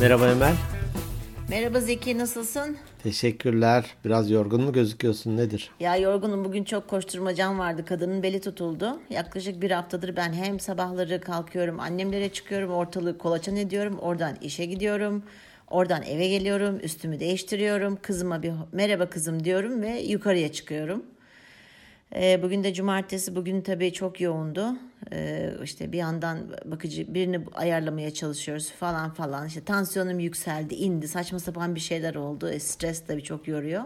Merhaba 0.00 0.28
Emel. 0.30 0.54
Merhaba 1.50 1.80
Zeki 1.80 2.18
nasılsın? 2.18 2.76
Teşekkürler. 3.02 3.84
Biraz 4.04 4.30
yorgun 4.30 4.62
mu 4.62 4.72
gözüküyorsun 4.72 5.36
nedir? 5.36 5.70
Ya 5.80 5.96
yorgunum 5.96 6.44
bugün 6.44 6.64
çok 6.64 6.88
koşturmacam 6.88 7.58
vardı. 7.58 7.84
Kadının 7.84 8.22
beli 8.22 8.40
tutuldu. 8.40 9.00
Yaklaşık 9.10 9.62
bir 9.62 9.70
haftadır 9.70 10.16
ben 10.16 10.32
hem 10.32 10.60
sabahları 10.60 11.20
kalkıyorum 11.20 11.80
annemlere 11.80 12.28
çıkıyorum 12.28 12.70
ortalığı 12.70 13.18
kolaçan 13.18 13.56
ediyorum. 13.56 13.98
Oradan 13.98 14.36
işe 14.42 14.64
gidiyorum. 14.64 15.22
Oradan 15.70 16.02
eve 16.02 16.28
geliyorum 16.28 16.78
üstümü 16.82 17.20
değiştiriyorum. 17.20 17.98
Kızıma 18.02 18.42
bir 18.42 18.52
merhaba 18.72 19.10
kızım 19.10 19.44
diyorum 19.44 19.82
ve 19.82 20.00
yukarıya 20.00 20.52
çıkıyorum. 20.52 21.02
Ee, 22.16 22.42
bugün 22.42 22.64
de 22.64 22.74
cumartesi. 22.74 23.36
Bugün 23.36 23.60
tabii 23.60 23.92
çok 23.92 24.20
yoğundu. 24.20 24.66
Ee, 25.12 25.50
işte 25.64 25.92
bir 25.92 25.98
yandan 25.98 26.38
bakıcı 26.64 27.14
birini 27.14 27.40
ayarlamaya 27.54 28.14
çalışıyoruz 28.14 28.70
falan 28.70 29.14
falan. 29.14 29.46
İşte 29.46 29.64
tansiyonum 29.64 30.18
yükseldi, 30.20 30.74
indi. 30.74 31.08
Saçma 31.08 31.38
sapan 31.38 31.74
bir 31.74 31.80
şeyler 31.80 32.14
oldu. 32.14 32.48
E, 32.50 32.60
stres 32.60 33.02
tabii 33.06 33.22
çok 33.22 33.48
yoruyor. 33.48 33.82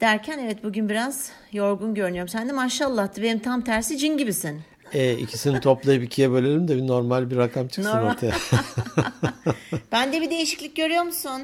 Derken 0.00 0.38
evet 0.38 0.64
bugün 0.64 0.88
biraz 0.88 1.30
yorgun 1.52 1.94
görünüyorum. 1.94 2.28
Sen 2.28 2.48
de 2.48 2.52
maşallah 2.52 3.08
benim 3.22 3.38
tam 3.38 3.64
tersi 3.64 3.98
cin 3.98 4.18
gibisin. 4.18 4.60
E, 4.92 5.12
ikisini 5.14 5.60
toplayıp 5.60 6.04
ikiye 6.04 6.30
bölelim 6.30 6.68
de 6.68 6.76
bir 6.76 6.86
normal 6.86 7.30
bir 7.30 7.36
rakam 7.36 7.68
çıksın 7.68 7.92
Normal. 7.92 8.10
ortaya. 8.12 8.34
Bende 9.92 10.20
bir 10.20 10.30
değişiklik 10.30 10.76
görüyor 10.76 11.02
musun? 11.02 11.42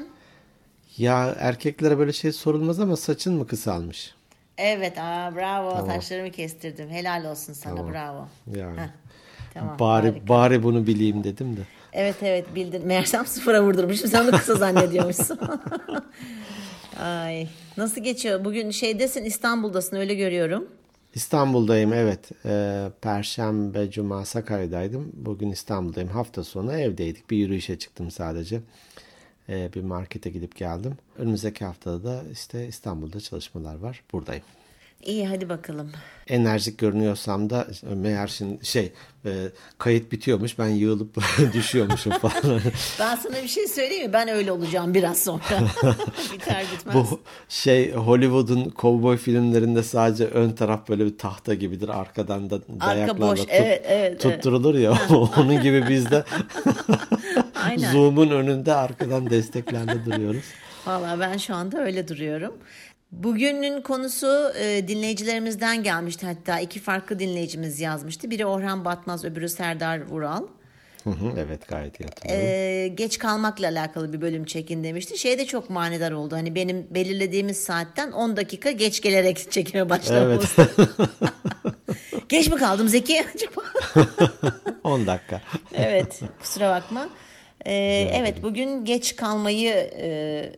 ya 0.97 1.35
erkeklere 1.39 1.97
böyle 1.97 2.13
şey 2.13 2.31
sorulmaz 2.31 2.79
ama 2.79 2.95
saçın 2.97 3.33
mı 3.33 3.47
kısalmış? 3.47 4.15
Evet, 4.57 4.97
aa, 4.97 5.35
bravo. 5.35 5.85
Saçlarımı 5.85 6.31
kestirdim. 6.31 6.89
Helal 6.89 7.25
olsun 7.25 7.53
sana, 7.53 7.75
Tamam. 7.75 7.93
bravo. 7.93 8.27
Yani. 8.55 8.79
Heh, 8.79 8.87
tamam. 9.53 9.79
bari 9.79 10.07
harika. 10.07 10.27
bari 10.27 10.63
bunu 10.63 10.87
bileyim 10.87 11.23
dedim 11.23 11.57
de. 11.57 11.61
Evet 11.93 12.15
evet 12.21 12.55
bildin. 12.55 12.87
Meğersem 12.87 13.25
sıfıra 13.25 13.63
vurdurmuşum. 13.63 14.07
Sen 14.07 14.23
onu 14.23 14.31
kısa 14.31 14.55
zannediyormuşsun. 14.55 15.39
Ay 16.99 17.47
nasıl 17.77 18.01
geçiyor? 18.01 18.45
Bugün 18.45 18.71
şeydesin 18.71 19.25
İstanbul'dasın 19.25 19.97
öyle 19.97 20.13
görüyorum. 20.13 20.67
İstanbul'dayım 21.15 21.93
evet. 21.93 22.31
Ee, 22.45 22.89
Perşembe, 23.01 23.91
Cuma 23.91 24.25
Sakarya'daydım. 24.25 25.11
Bugün 25.13 25.49
İstanbul'dayım. 25.51 26.09
Hafta 26.09 26.43
sonu 26.43 26.73
evdeydik. 26.73 27.29
Bir 27.29 27.37
yürüyüşe 27.37 27.79
çıktım 27.79 28.11
sadece. 28.11 28.61
Ee, 29.49 29.69
bir 29.75 29.81
markete 29.81 30.29
gidip 30.29 30.55
geldim. 30.55 30.97
Önümüzdeki 31.17 31.65
haftada 31.65 32.03
da 32.03 32.21
işte 32.31 32.67
İstanbul'da 32.67 33.19
çalışmalar 33.19 33.75
var. 33.75 34.03
Buradayım. 34.13 34.43
İyi 35.05 35.27
hadi 35.27 35.49
bakalım. 35.49 35.91
enerjik 36.27 36.77
görünüyorsam 36.77 37.49
da 37.49 37.67
meğer 37.95 38.27
şimdi 38.27 38.65
şey 38.65 38.91
e, 39.25 39.31
kayıt 39.77 40.11
bitiyormuş 40.11 40.59
ben 40.59 40.67
yığılıp 40.67 41.15
düşüyormuşum 41.53 42.11
falan. 42.11 42.61
Ben 42.99 43.15
sana 43.15 43.35
bir 43.43 43.47
şey 43.47 43.67
söyleyeyim 43.67 44.07
mi? 44.07 44.13
Ben 44.13 44.27
öyle 44.27 44.51
olacağım 44.51 44.93
biraz 44.93 45.23
sonra. 45.23 45.41
Biter 46.33 46.65
bitmez. 46.77 46.95
Bu 46.95 47.19
şey 47.49 47.91
Hollywood'un 47.93 48.69
kovboy 48.69 49.17
filmlerinde 49.17 49.83
sadece 49.83 50.25
ön 50.25 50.51
taraf 50.51 50.89
böyle 50.89 51.05
bir 51.05 51.17
tahta 51.17 51.53
gibidir 51.53 51.89
arkadan 51.89 52.49
da 52.49 52.59
dayaklarla 52.81 53.31
boş, 53.31 53.39
tut- 53.39 53.49
evet, 53.51 53.81
evet, 53.87 54.21
tutturulur 54.21 54.75
ya 54.75 54.97
onun 55.09 55.61
gibi 55.61 55.85
biz 55.89 56.11
de 56.11 56.23
Aynen. 57.69 57.91
zoom'un 57.91 58.29
önünde 58.29 58.73
arkadan 58.73 59.29
desteklerle 59.29 60.05
duruyoruz. 60.05 60.43
Valla 60.85 61.19
ben 61.19 61.37
şu 61.37 61.55
anda 61.55 61.83
öyle 61.83 62.07
duruyorum. 62.07 62.57
Bugünün 63.11 63.81
konusu 63.81 64.51
e, 64.59 64.87
dinleyicilerimizden 64.87 65.83
gelmişti 65.83 66.25
hatta 66.25 66.59
iki 66.59 66.79
farklı 66.79 67.19
dinleyicimiz 67.19 67.79
yazmıştı. 67.79 68.31
Biri 68.31 68.45
Orhan 68.45 68.85
Batmaz 68.85 69.25
öbürü 69.25 69.49
Serdar 69.49 70.01
Vural. 70.09 70.43
Evet 71.37 71.67
gayet 71.67 71.99
iyi 71.99 72.03
hatırlıyorum. 72.03 72.45
Ee, 72.47 72.87
geç 72.87 73.17
kalmakla 73.17 73.67
alakalı 73.67 74.13
bir 74.13 74.21
bölüm 74.21 74.45
çekin 74.45 74.83
demişti. 74.83 75.17
Şey 75.17 75.37
de 75.37 75.45
çok 75.45 75.69
manidar 75.69 76.11
oldu. 76.11 76.35
Hani 76.35 76.55
benim 76.55 76.87
belirlediğimiz 76.89 77.63
saatten 77.63 78.11
10 78.11 78.37
dakika 78.37 78.71
geç 78.71 79.01
gelerek 79.01 79.51
çekime 79.51 79.89
başlamamız. 79.89 80.55
geç 82.29 82.49
mi 82.49 82.55
kaldım 82.55 82.87
Zeki 82.87 83.25
acaba? 83.35 83.61
10 84.83 85.07
dakika. 85.07 85.41
evet 85.73 86.21
kusura 86.41 86.69
bakma. 86.69 87.09
Ee, 87.65 88.09
evet 88.13 88.43
bugün 88.43 88.85
geç 88.85 89.15
kalmayı 89.15 89.69
e, 89.97 90.49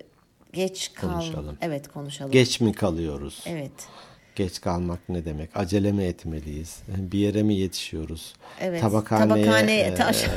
geç 0.53 0.91
kal 0.93 1.07
Konuşalım. 1.09 1.57
Evet 1.61 1.87
konuşalım. 1.87 2.31
Geç 2.31 2.59
mi 2.61 2.73
kalıyoruz? 2.73 3.43
Evet. 3.47 3.71
Geç 4.35 4.61
kalmak 4.61 5.09
ne 5.09 5.25
demek? 5.25 5.49
Acele 5.55 5.91
mi 5.91 6.03
etmeliyiz? 6.03 6.77
Bir 6.87 7.19
yere 7.19 7.43
mi 7.43 7.55
yetişiyoruz? 7.55 8.33
Evet. 8.61 8.81
Tabakhaneye, 8.81 9.45
Tabakhaneye, 9.45 9.85
e, 9.85 9.95
taş- 9.95 10.23
e, 10.23 10.29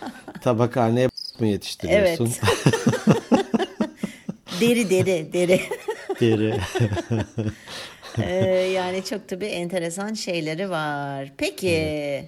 tabakhaneye 0.42 1.08
mi 1.40 1.48
yetiştiriyorsun? 1.50 2.32
Deri 4.60 4.90
deri 4.90 5.32
deri. 5.32 5.60
Deri. 6.20 6.54
Ee, 8.22 8.34
yani 8.74 9.04
çok 9.04 9.28
tabii 9.28 9.46
enteresan 9.46 10.14
şeyleri 10.14 10.70
var. 10.70 11.32
Peki. 11.36 11.68
E, 11.70 12.24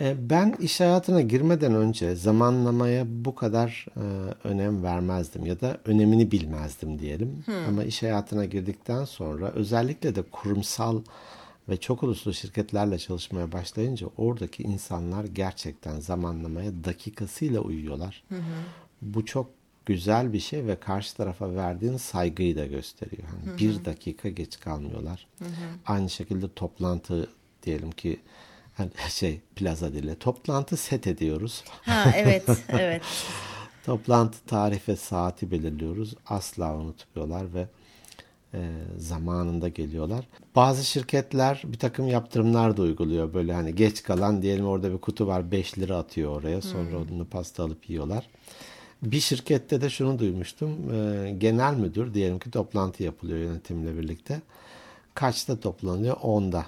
ben 0.00 0.54
iş 0.60 0.80
hayatına 0.80 1.20
girmeden 1.20 1.74
önce 1.74 2.14
zamanlamaya 2.16 3.04
bu 3.08 3.34
kadar 3.34 3.86
e, 3.96 4.00
önem 4.48 4.82
vermezdim 4.82 5.46
ya 5.46 5.60
da 5.60 5.78
önemini 5.84 6.30
bilmezdim 6.30 6.98
diyelim. 6.98 7.44
Ama 7.68 7.84
iş 7.84 8.02
hayatına 8.02 8.44
girdikten 8.44 9.04
sonra 9.04 9.50
özellikle 9.50 10.14
de 10.14 10.22
kurumsal 10.22 11.02
ve 11.68 11.76
çok 11.76 12.02
uluslu 12.02 12.34
şirketlerle 12.34 12.98
çalışmaya 12.98 13.52
başlayınca 13.52 14.06
oradaki 14.16 14.62
insanlar 14.62 15.24
gerçekten 15.24 16.00
zamanlamaya 16.00 16.70
dakikasıyla 16.84 17.60
uyuyorlar. 17.60 18.24
Bu 19.02 19.24
çok 19.24 19.50
güzel 19.86 20.32
bir 20.32 20.40
şey 20.40 20.66
ve 20.66 20.76
karşı 20.76 21.16
tarafa 21.16 21.54
verdiğin 21.54 21.96
saygıyı 21.96 22.56
da 22.56 22.66
gösteriyor. 22.66 23.22
Hani 23.28 23.58
bir 23.58 23.84
dakika 23.84 24.28
geç 24.28 24.60
kalmıyorlar. 24.60 25.26
Aynı 25.86 26.10
şekilde 26.10 26.52
toplantı 26.56 27.28
diyelim 27.62 27.90
ki 27.90 28.20
hani 28.76 28.90
şey 29.08 29.40
plaza 29.56 29.92
dili 29.92 30.16
toplantı 30.16 30.76
set 30.76 31.06
ediyoruz. 31.06 31.64
Ha 31.82 32.12
evet 32.16 32.48
evet. 32.68 33.02
Toplantı 33.86 34.38
tarih 34.46 34.88
ve 34.88 34.96
saati 34.96 35.50
belirliyoruz. 35.50 36.14
Asla 36.26 36.76
unutmuyorlar 36.76 37.54
ve 37.54 37.68
e, 38.54 38.60
zamanında 38.98 39.68
geliyorlar. 39.68 40.28
Bazı 40.56 40.84
şirketler 40.84 41.62
bir 41.64 41.78
takım 41.78 42.08
yaptırımlar 42.08 42.76
da 42.76 42.82
uyguluyor. 42.82 43.34
Böyle 43.34 43.52
hani 43.52 43.74
geç 43.74 44.02
kalan 44.02 44.42
diyelim 44.42 44.66
orada 44.66 44.92
bir 44.92 44.98
kutu 44.98 45.26
var 45.26 45.50
5 45.50 45.78
lira 45.78 45.96
atıyor 45.96 46.40
oraya. 46.40 46.62
Sonra 46.62 46.98
onu 46.98 47.24
pasta 47.24 47.62
alıp 47.64 47.90
yiyorlar. 47.90 48.28
Bir 49.02 49.20
şirkette 49.20 49.80
de 49.80 49.90
şunu 49.90 50.18
duymuştum. 50.18 50.94
E, 50.94 51.30
genel 51.38 51.74
müdür 51.74 52.14
diyelim 52.14 52.38
ki 52.38 52.50
toplantı 52.50 53.02
yapılıyor 53.02 53.38
yönetimle 53.38 53.98
birlikte. 53.98 54.40
Kaçta 55.14 55.60
toplanıyor? 55.60 56.16
10'da. 56.16 56.66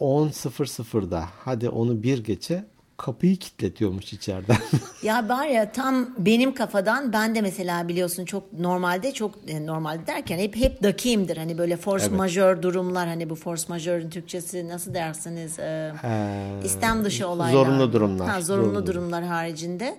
10.00'da 0.00 1.24
hadi 1.44 1.68
onu 1.68 2.02
bir 2.02 2.24
geçe 2.24 2.64
kapıyı 2.96 3.36
kilitletiyormuş 3.36 4.12
içeriden. 4.12 4.56
Ya 5.02 5.28
var 5.28 5.46
ya 5.46 5.72
tam 5.72 6.08
benim 6.18 6.54
kafadan 6.54 7.12
ben 7.12 7.34
de 7.34 7.40
mesela 7.40 7.88
biliyorsun 7.88 8.24
çok 8.24 8.52
normalde 8.52 9.12
çok 9.12 9.34
e, 9.46 9.66
normalde 9.66 10.06
derken 10.06 10.38
hep 10.38 10.56
hep 10.56 10.82
dakiyimdir. 10.82 11.36
Hani 11.36 11.58
böyle 11.58 11.76
force 11.76 12.04
Evet. 12.08 12.16
majeure 12.16 12.62
durumlar 12.62 13.08
hani 13.08 13.30
bu 13.30 13.34
force 13.34 13.62
majeure'ün 13.68 14.10
Türkçesi 14.10 14.68
nasıl 14.68 14.94
dersiniz? 14.94 15.58
Ee, 15.58 15.92
Ee, 16.04 16.60
İstem 16.64 17.04
dışı 17.04 17.28
olaylar. 17.28 17.52
zorunlu 17.52 17.92
durumlar. 17.92 18.28
Ha, 18.28 18.40
zorunlu, 18.40 18.64
Zorunlu 18.64 18.86
durumlar 18.86 19.24
haricinde. 19.24 19.96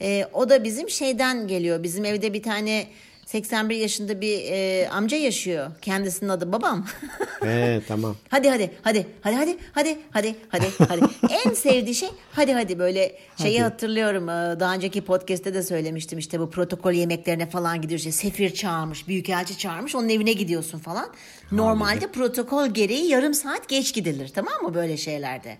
Ee, 0.00 0.26
o 0.32 0.48
da 0.50 0.64
bizim 0.64 0.90
şeyden 0.90 1.48
geliyor. 1.48 1.82
Bizim 1.82 2.04
evde 2.04 2.32
bir 2.32 2.42
tane 2.42 2.86
81 3.28 3.76
yaşında 3.76 4.20
bir 4.20 4.38
e, 4.44 4.88
amca 4.88 5.16
yaşıyor. 5.16 5.70
Kendisinin 5.82 6.28
adı 6.30 6.52
babam. 6.52 6.86
He 7.42 7.80
tamam. 7.88 8.16
Hadi 8.28 8.48
hadi 8.50 8.70
hadi 8.82 9.06
hadi 9.20 9.36
hadi 9.40 9.56
hadi 9.72 9.96
hadi 10.10 10.34
hadi 10.48 10.66
hadi. 10.88 11.00
en 11.46 11.54
sevdiği 11.54 11.94
şey 11.94 12.08
hadi 12.32 12.52
hadi 12.52 12.78
böyle 12.78 13.18
şeyi 13.42 13.62
hatırlıyorum. 13.62 14.28
e, 14.28 14.60
Daha 14.60 14.74
önceki 14.74 15.00
podcast'te 15.00 15.54
de 15.54 15.62
söylemiştim 15.62 16.18
işte 16.18 16.40
bu 16.40 16.50
protokol 16.50 16.92
yemeklerine 16.92 17.50
falan 17.50 17.82
gidiyoruz. 17.82 18.06
İşte 18.06 18.28
sefir 18.28 18.54
çağırmış, 18.54 19.08
büyükelçi 19.08 19.58
çağırmış. 19.58 19.94
Onun 19.94 20.08
evine 20.08 20.32
gidiyorsun 20.32 20.78
falan. 20.78 21.08
Normalde 21.52 22.06
protokol 22.12 22.66
gereği 22.66 23.08
yarım 23.08 23.34
saat 23.34 23.68
geç 23.68 23.94
gidilir 23.94 24.28
tamam 24.34 24.62
mı 24.62 24.74
böyle 24.74 24.96
şeylerde? 24.96 25.56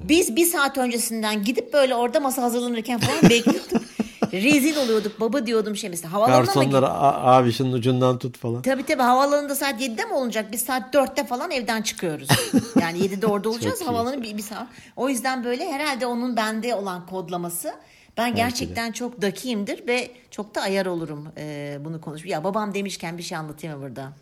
Biz 0.00 0.36
bir 0.36 0.46
saat 0.46 0.78
öncesinden 0.78 1.42
gidip 1.44 1.72
böyle 1.72 1.94
orada 1.94 2.20
masa 2.20 2.42
hazırlanırken 2.42 3.00
falan 3.00 3.22
bekliyorduk. 3.30 3.82
Rezil 4.32 4.76
oluyorduk. 4.76 5.20
Baba 5.20 5.46
diyordum 5.46 5.76
şey 5.76 5.90
mesela 5.90 6.12
havaalanına 6.12 6.36
Garsonlara 6.44 6.88
"A- 6.88 7.36
abi 7.36 7.52
şunun 7.52 7.72
ucundan 7.72 8.18
tut 8.18 8.38
falan. 8.38 8.62
Tabii 8.62 8.86
tabii 8.86 9.02
havaalanında 9.02 9.54
saat 9.54 9.80
7'de 9.80 10.04
mi 10.04 10.12
olacak? 10.12 10.46
Biz 10.52 10.62
saat 10.62 10.94
4'te 10.94 11.26
falan 11.26 11.50
evden 11.50 11.82
çıkıyoruz. 11.82 12.28
Yani 12.80 12.98
7'de 12.98 13.26
orada 13.26 13.48
olacağız. 13.48 13.80
Havaalanı 13.86 14.22
bir, 14.22 14.36
bir 14.36 14.42
saat. 14.42 14.66
O 14.96 15.08
yüzden 15.08 15.44
böyle 15.44 15.72
herhalde 15.72 16.06
onun 16.06 16.36
bende 16.36 16.74
olan 16.74 17.06
kodlaması. 17.06 17.74
Ben 18.16 18.34
gerçekten 18.34 18.92
çok 18.92 19.22
dakiyimdir 19.22 19.86
ve 19.86 20.10
çok 20.30 20.54
da 20.54 20.60
ayar 20.60 20.86
olurum 20.86 21.28
e, 21.38 21.76
bunu 21.80 22.00
konuş. 22.00 22.24
Ya 22.24 22.44
babam 22.44 22.74
demişken 22.74 23.18
bir 23.18 23.22
şey 23.22 23.38
anlatayım 23.38 23.76
mı 23.78 23.82
burada? 23.82 24.12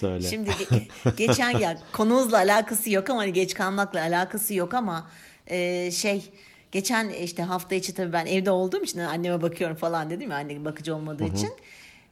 Söyle. 0.00 0.28
Şimdi 0.30 0.50
ge- 0.50 1.16
geçen 1.16 1.58
ya 1.58 1.78
konumuzla 1.92 2.36
alakası 2.36 2.90
yok 2.90 3.10
ama 3.10 3.20
hani 3.20 3.32
geç 3.32 3.54
kalmakla 3.54 4.00
alakası 4.00 4.54
yok 4.54 4.74
ama 4.74 5.06
e, 5.46 5.90
şey 5.90 6.30
Geçen 6.74 7.08
işte 7.08 7.42
hafta 7.42 7.74
içi 7.74 7.94
tabii 7.94 8.12
ben 8.12 8.26
evde 8.26 8.50
olduğum 8.50 8.82
için 8.82 8.98
anneme 8.98 9.42
bakıyorum 9.42 9.76
falan 9.76 10.10
dedim 10.10 10.30
ya 10.30 10.36
anne 10.36 10.64
bakıcı 10.64 10.94
olmadığı 10.96 11.24
için. 11.36 11.50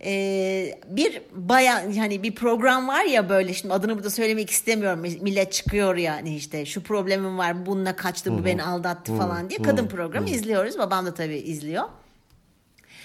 Ee, 0.04 0.78
bir 0.86 1.22
baya 1.32 1.82
hani 1.96 2.22
bir 2.22 2.34
program 2.34 2.88
var 2.88 3.04
ya 3.04 3.28
böyle 3.28 3.54
şimdi 3.54 3.74
adını 3.74 3.94
burada 3.96 4.10
söylemek 4.10 4.50
istemiyorum. 4.50 5.00
Millet 5.00 5.52
çıkıyor 5.52 5.96
yani 5.96 6.36
işte 6.36 6.66
şu 6.66 6.82
problemim 6.82 7.38
var 7.38 7.66
bununla 7.66 7.96
kaçtı 7.96 8.32
bu 8.32 8.44
beni 8.44 8.62
aldattı 8.64 9.12
falan 9.18 9.50
diye. 9.50 9.62
Kadın 9.62 9.88
programı 9.88 10.26
izliyoruz. 10.30 10.78
Babam 10.78 11.06
da 11.06 11.14
tabii 11.14 11.36
izliyor. 11.36 11.84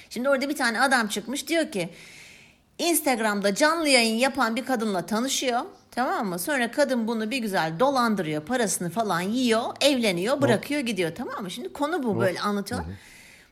Şimdi 0.10 0.30
orada 0.30 0.50
bir 0.50 0.56
tane 0.56 0.82
adam 0.82 1.08
çıkmış 1.08 1.48
diyor 1.48 1.72
ki 1.72 1.90
Instagram'da 2.80 3.56
canlı 3.56 3.90
yayın 3.90 4.16
yapan 4.16 4.56
bir 4.56 4.66
kadınla 4.66 5.06
tanışıyor. 5.06 5.62
Tamam 5.98 6.28
mı? 6.28 6.40
Sonra 6.40 6.72
kadın 6.72 7.08
bunu 7.08 7.32
bir 7.32 7.38
güzel 7.38 7.80
dolandırıyor. 7.80 8.42
Parasını 8.42 8.90
falan 8.90 9.22
yiyor. 9.22 9.64
Evleniyor. 9.82 10.42
Bırakıyor 10.42 10.82
gidiyor. 10.82 11.12
Tamam 11.16 11.44
mı? 11.44 11.52
Şimdi 11.52 11.74
konu 11.74 12.04
bu 12.04 12.20
böyle 12.20 12.40
anlatıyorlar. 12.40 12.90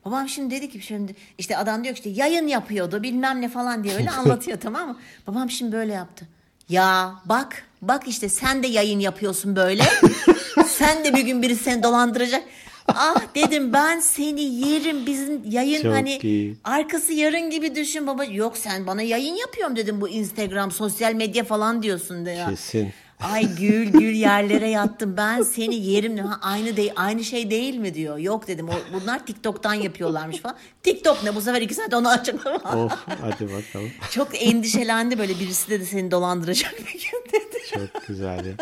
Babam 0.06 0.30
şimdi 0.30 0.56
dedi 0.56 0.70
ki 0.70 0.82
şimdi 0.82 1.16
işte 1.38 1.58
adam 1.58 1.84
diyor 1.84 1.96
ki 1.96 2.00
işte 2.00 2.22
yayın 2.22 2.48
yapıyordu 2.48 3.04
bilmem 3.04 3.42
ne 3.42 3.50
falan 3.50 3.84
diye 3.84 3.96
öyle 3.96 4.12
anlatıyor 4.26 4.60
tamam 4.60 4.88
mı? 4.88 4.98
Babam 5.28 5.50
şimdi 5.50 5.72
böyle 5.72 5.94
yaptı. 5.94 6.28
Ya 6.70 7.16
bak 7.26 7.64
bak 7.82 8.08
işte 8.08 8.30
sen 8.30 8.64
de 8.64 8.68
yayın 8.68 9.00
yapıyorsun 9.00 9.56
böyle. 9.56 9.84
sen 10.68 11.06
de 11.06 11.14
bir 11.14 11.26
gün 11.26 11.42
biri 11.42 11.56
seni 11.56 11.84
dolandıracak. 11.84 12.44
Ah 12.88 13.16
dedim 13.36 13.74
ben 13.74 14.00
seni 14.00 14.42
yerim 14.42 15.06
bizim 15.06 15.42
yayın 15.52 15.82
Çok 15.84 15.94
hani 15.94 16.18
iyi. 16.22 16.56
arkası 16.64 17.14
yarın 17.14 17.50
gibi 17.50 17.76
düşün 17.76 18.08
baba. 18.08 18.24
Yok 18.26 18.58
sen 18.58 18.88
bana 18.88 19.02
yayın 19.02 19.36
yapıyorum 19.36 19.76
dedim 19.76 20.02
bu 20.02 20.10
Instagram 20.10 20.72
sosyal 20.72 21.14
medya 21.14 21.44
falan 21.44 21.84
diyorsun 21.84 22.26
de 22.26 22.32
ya. 22.32 22.50
Kesin. 22.50 22.94
Ay 23.20 23.56
gül 23.56 23.86
gül 23.86 24.14
yerlere 24.16 24.70
yattım. 24.70 25.18
Ben 25.18 25.42
seni 25.42 25.76
yerim. 25.76 26.18
Ha, 26.18 26.40
aynı 26.42 26.78
değil, 26.78 26.92
aynı 26.96 27.24
şey 27.24 27.50
değil 27.50 27.78
mi 27.78 27.94
diyor. 27.94 28.18
Yok 28.18 28.48
dedim. 28.48 28.70
O, 28.70 28.74
bunlar 28.94 29.26
TikTok'tan 29.26 29.74
yapıyorlarmış 29.74 30.38
falan. 30.38 30.56
TikTok 30.84 31.24
ne 31.24 31.36
bu 31.36 31.42
sefer 31.42 31.62
iki 31.62 31.74
saat 31.76 31.94
onu 31.94 32.10
açıklama. 32.10 32.58
Of 32.58 32.92
hadi 33.22 33.48
bakalım. 33.54 33.92
Çok 34.12 34.44
endişelendi 34.44 35.18
böyle 35.20 35.40
birisi 35.40 35.70
dedi 35.70 35.86
seni 35.86 36.12
dolandıracak 36.12 36.74
bir 36.80 36.86
gün 36.94 37.40
dedi. 37.42 37.58
Çok 37.74 38.08
güzel 38.08 38.46
ya. 38.46 38.54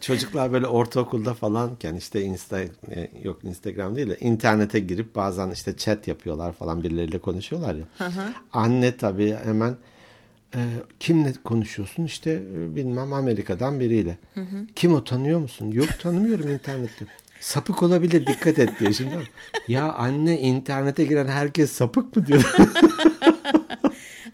Çocuklar 0.00 0.52
böyle 0.52 0.66
ortaokulda 0.66 1.34
falanken 1.34 1.94
işte 1.94 2.22
insta 2.22 2.60
e, 2.60 2.70
yok 3.22 3.44
Instagram 3.44 3.96
değil 3.96 4.10
de 4.10 4.16
internete 4.20 4.80
girip 4.80 5.14
bazen 5.14 5.50
işte 5.50 5.76
chat 5.76 6.08
yapıyorlar 6.08 6.52
falan 6.52 6.82
birileriyle 6.82 7.18
konuşuyorlar 7.18 7.74
ya. 7.74 7.84
Anne 8.52 8.96
tabii 8.96 9.36
hemen 9.44 9.76
e, 10.54 10.60
kimle 11.00 11.32
konuşuyorsun? 11.44 12.04
İşte 12.04 12.30
e, 12.30 12.76
bilmem 12.76 13.12
Amerika'dan 13.12 13.80
biriyle. 13.80 14.18
Kim 14.76 14.94
o 14.94 15.04
tanıyor 15.04 15.40
musun? 15.40 15.70
Yok 15.70 15.88
tanımıyorum 16.00 16.48
internette. 16.48 17.04
Sapık 17.40 17.82
olabilir 17.82 18.26
dikkat 18.26 18.58
et 18.58 18.80
diyor 18.80 18.92
şimdi. 18.92 19.30
Ya 19.68 19.92
anne 19.92 20.40
internete 20.40 21.04
giren 21.04 21.28
herkes 21.28 21.72
sapık 21.72 22.16
mı 22.16 22.26
diyor. 22.26 22.54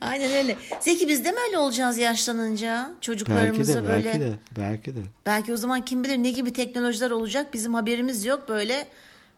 Aynen 0.00 0.32
öyle. 0.32 0.56
Zeki 0.80 1.08
biz 1.08 1.24
de 1.24 1.30
mi 1.32 1.38
öyle 1.48 1.58
olacağız 1.58 1.98
yaşlanınca? 1.98 2.86
belki 2.86 3.00
Çocuklarımızı 3.00 3.74
de 3.74 3.88
böyle. 3.88 4.04
belki 4.04 4.20
de 4.20 4.32
belki 4.58 4.96
de. 4.96 5.00
Belki 5.26 5.52
o 5.52 5.56
zaman 5.56 5.84
kim 5.84 6.04
bilir 6.04 6.18
ne 6.18 6.30
gibi 6.30 6.52
teknolojiler 6.52 7.10
olacak 7.10 7.54
bizim 7.54 7.74
haberimiz 7.74 8.24
yok 8.24 8.48
böyle 8.48 8.86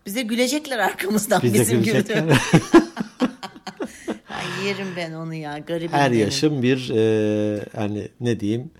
bize 0.06 0.22
gülecekler 0.22 0.78
arkamızdan 0.78 1.42
Biz 1.42 1.54
de 1.54 1.60
bizim 1.60 1.82
gülecekler. 1.82 2.24
yerim 4.64 4.88
ben 4.96 5.12
onu 5.12 5.34
ya 5.34 5.58
garibim 5.58 5.92
Her 5.92 6.10
benim. 6.12 6.22
yaşın 6.24 6.62
bir 6.62 6.90
e, 6.94 7.64
hani 7.76 8.08
ne 8.20 8.40
diyeyim 8.40 8.70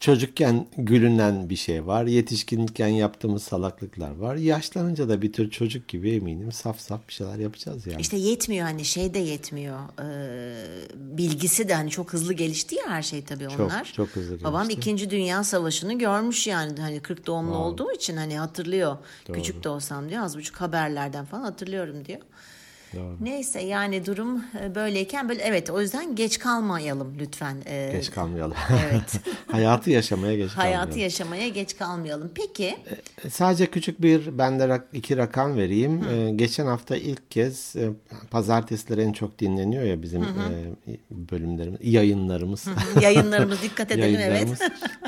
çocukken 0.00 0.66
gülünen 0.76 1.50
bir 1.50 1.56
şey 1.56 1.86
var. 1.86 2.04
Yetişkinken 2.04 2.88
yaptığımız 2.88 3.42
salaklıklar 3.42 4.16
var. 4.16 4.36
Yaşlanınca 4.36 5.08
da 5.08 5.22
bir 5.22 5.32
tür 5.32 5.50
çocuk 5.50 5.88
gibi 5.88 6.10
eminim 6.10 6.52
saf 6.52 6.80
saf 6.80 7.08
bir 7.08 7.12
şeyler 7.12 7.38
yapacağız 7.38 7.86
yani. 7.86 8.00
İşte 8.00 8.16
yetmiyor 8.16 8.66
hani 8.66 8.84
şey 8.84 9.14
de 9.14 9.18
yetmiyor. 9.18 9.78
Ee, 10.02 10.54
bilgisi 10.94 11.68
de 11.68 11.74
hani 11.74 11.90
çok 11.90 12.12
hızlı 12.12 12.32
gelişti 12.34 12.74
ya 12.74 12.88
her 12.88 13.02
şey 13.02 13.24
tabii 13.24 13.48
Çok, 13.48 13.60
onlar. 13.60 13.92
çok 13.96 14.08
hızlı 14.08 14.44
Babam 14.44 14.68
gelişti. 14.68 14.90
2. 14.90 15.10
Dünya 15.10 15.44
Savaşı'nı 15.44 15.98
görmüş 15.98 16.46
yani 16.46 16.80
hani 16.80 17.00
40 17.00 17.26
doğumlu 17.26 17.56
olduğu 17.56 17.92
için 17.92 18.16
hani 18.16 18.38
hatırlıyor. 18.38 18.96
Küçük 19.32 19.64
de 19.64 19.68
olsam 19.68 20.08
diyor 20.08 20.22
az 20.22 20.36
buçuk 20.38 20.56
haberlerden 20.56 21.24
falan 21.24 21.42
hatırlıyorum 21.42 22.04
diyor. 22.04 22.20
Doğru. 22.96 23.16
Neyse 23.20 23.60
yani 23.60 24.06
durum 24.06 24.44
e, 24.62 24.74
böyleyken 24.74 25.28
böyle 25.28 25.42
evet 25.42 25.70
o 25.70 25.80
yüzden 25.80 26.14
geç 26.16 26.38
kalmayalım 26.38 27.16
lütfen. 27.20 27.56
Ee, 27.66 27.90
Geç 27.92 28.10
kalmayalım. 28.10 28.56
Evet. 28.90 29.20
Hayatı 29.52 29.90
yaşamaya 29.90 30.36
geç 30.36 30.50
Hayatı 30.50 30.78
kalmayalım. 30.80 31.02
yaşamaya 31.02 31.48
geç 31.48 31.76
kalmayalım. 31.78 32.30
Peki 32.34 32.76
Sadece 33.30 33.66
küçük 33.66 34.02
bir 34.02 34.38
ben 34.38 34.60
de 34.60 34.64
rak- 34.64 34.84
iki 34.92 35.16
rakam 35.16 35.56
vereyim. 35.56 36.04
Ee, 36.10 36.30
geçen 36.30 36.66
hafta 36.66 36.96
ilk 36.96 37.30
kez 37.30 37.76
e, 37.76 37.88
pazartesileri 38.30 39.00
en 39.00 39.12
çok 39.12 39.38
dinleniyor 39.38 39.82
ya 39.84 40.02
bizim 40.02 40.22
e, 40.22 40.26
bölümlerimiz, 41.10 41.78
yayınlarımız. 41.82 42.66
yayınlarımız 43.02 43.62
dikkat 43.62 43.90
edelim 43.92 44.20
evet. 44.20 44.20
Yayınlarımız. 44.30 44.60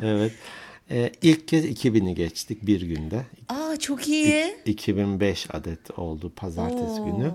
evet. 0.02 0.32
Ee, 0.92 1.12
ilk 1.22 1.48
kez 1.48 1.64
2000'i 1.64 2.14
geçtik 2.14 2.66
bir 2.66 2.80
günde. 2.82 3.20
Aa 3.48 3.76
çok 3.76 4.08
iyi. 4.08 4.56
2005 4.66 5.46
adet 5.52 5.98
oldu 5.98 6.32
pazartesi 6.36 7.00
günü. 7.04 7.30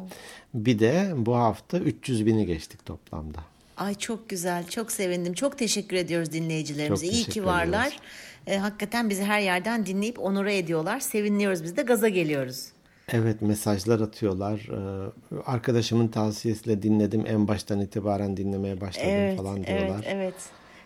Bir 0.54 0.80
de 0.80 1.12
bu 1.16 1.36
hafta 1.36 1.80
300 1.80 2.26
bini 2.26 2.46
geçtik 2.46 2.86
toplamda. 2.86 3.40
Ay 3.78 3.96
çok 3.96 4.30
güzel, 4.30 4.68
çok 4.68 4.92
sevindim. 4.92 5.34
Çok 5.34 5.58
teşekkür 5.58 5.98
ediyoruz 5.98 6.32
dinleyicilerimize. 6.32 7.06
Çok 7.06 7.16
İyi 7.16 7.24
ki 7.24 7.46
varlar. 7.46 7.88
ediyoruz. 7.88 8.00
E, 8.48 8.58
hakikaten 8.58 9.10
bizi 9.10 9.24
her 9.24 9.40
yerden 9.40 9.86
dinleyip 9.86 10.20
onore 10.20 10.58
ediyorlar. 10.58 11.00
Seviniyoruz 11.00 11.64
biz 11.64 11.78
de 11.78 11.82
gaza 11.82 12.10
geliyoruz. 12.10 12.68
Evet 13.12 13.42
mesajlar 13.42 14.00
atıyorlar. 14.00 14.60
Ee, 14.60 15.12
arkadaşımın 15.46 16.08
tavsiyesiyle 16.08 16.84
dinledim. 16.84 17.24
En 17.28 17.48
baştan 17.48 17.80
itibaren 17.82 18.38
dinlemeye 18.38 18.82
başladım 18.82 19.10
Evet, 19.12 19.38
falan 19.38 19.58
evet, 19.58 19.68
diyorlar. 19.68 20.06
evet. 20.10 20.34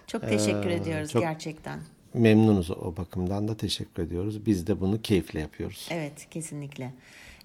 Çok 0.07 0.21
teşekkür 0.21 0.69
Ee, 0.69 0.73
ediyoruz 0.75 1.11
çok- 1.11 1.21
gerçekten. 1.21 1.79
Memnunuz 2.13 2.71
o 2.71 2.97
bakımdan 2.97 3.47
da 3.47 3.57
teşekkür 3.57 4.03
ediyoruz. 4.03 4.45
Biz 4.45 4.67
de 4.67 4.81
bunu 4.81 5.01
keyifle 5.01 5.39
yapıyoruz. 5.39 5.87
Evet, 5.91 6.29
kesinlikle. 6.31 6.93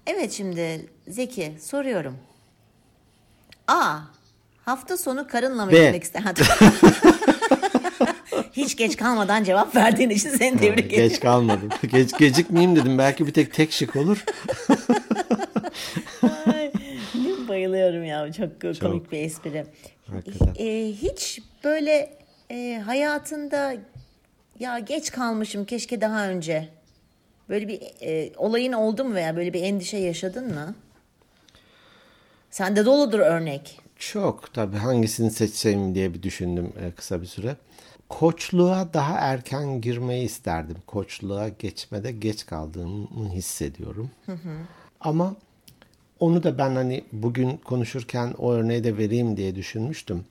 Evet 0.07 0.31
şimdi 0.31 0.89
Zeki 1.07 1.53
soruyorum. 1.61 2.17
A. 3.67 3.99
Hafta 4.65 4.97
sonu 4.97 5.27
karınla 5.27 5.65
mı 5.65 5.71
gitmek 5.71 6.03
ister? 6.03 6.23
Hiç 8.53 8.77
geç 8.77 8.97
kalmadan 8.97 9.43
cevap 9.43 9.75
verdiğin 9.75 10.09
için 10.09 10.29
seni 10.29 10.57
tebrik 10.59 10.85
ediyorum. 10.85 11.09
Geç 11.09 11.19
kalmadım. 11.19 11.69
Geç, 11.91 12.17
gecikmeyeyim 12.17 12.75
dedim. 12.75 12.97
Belki 12.97 13.27
bir 13.27 13.33
tek 13.33 13.53
tek 13.53 13.71
şık 13.71 13.95
olur. 13.95 14.25
Ay, 16.45 16.71
bayılıyorum 17.47 18.05
ya 18.05 18.31
çok, 18.31 18.79
komik 18.81 19.11
bir 19.11 19.17
espri. 19.17 19.65
Hakikaten. 20.11 20.65
E, 20.65 20.91
hiç 20.91 21.39
böyle 21.63 22.17
e, 22.51 22.81
hayatında 22.85 23.75
ya 24.59 24.79
geç 24.79 25.11
kalmışım 25.11 25.65
keşke 25.65 26.01
daha 26.01 26.27
önce 26.27 26.69
böyle 27.49 27.67
bir 27.67 27.81
e, 28.01 28.31
olayın 28.37 28.73
oldu 28.73 29.03
mu 29.03 29.13
veya 29.15 29.35
böyle 29.35 29.53
bir 29.53 29.63
endişe 29.63 29.97
yaşadın 29.97 30.53
mı? 30.53 30.75
Sende 32.51 32.85
doludur 32.85 33.19
örnek. 33.19 33.79
Çok 33.95 34.53
tabii 34.53 34.77
hangisini 34.77 35.31
seçseyim 35.31 35.95
diye 35.95 36.13
bir 36.13 36.23
düşündüm 36.23 36.73
e, 36.81 36.91
kısa 36.91 37.21
bir 37.21 37.25
süre. 37.25 37.55
Koçluğa 38.09 38.93
daha 38.93 39.17
erken 39.17 39.81
girmeyi 39.81 40.25
isterdim. 40.25 40.77
Koçluğa 40.87 41.49
geçmede 41.49 42.11
geç 42.11 42.45
kaldığımı 42.45 43.29
hissediyorum. 43.29 44.11
Ama 44.99 45.35
onu 46.19 46.43
da 46.43 46.57
ben 46.57 46.75
hani 46.75 47.03
bugün 47.11 47.57
konuşurken 47.57 48.33
o 48.37 48.51
örneği 48.51 48.83
de 48.83 48.97
vereyim 48.97 49.37
diye 49.37 49.55
düşünmüştüm. 49.55 50.25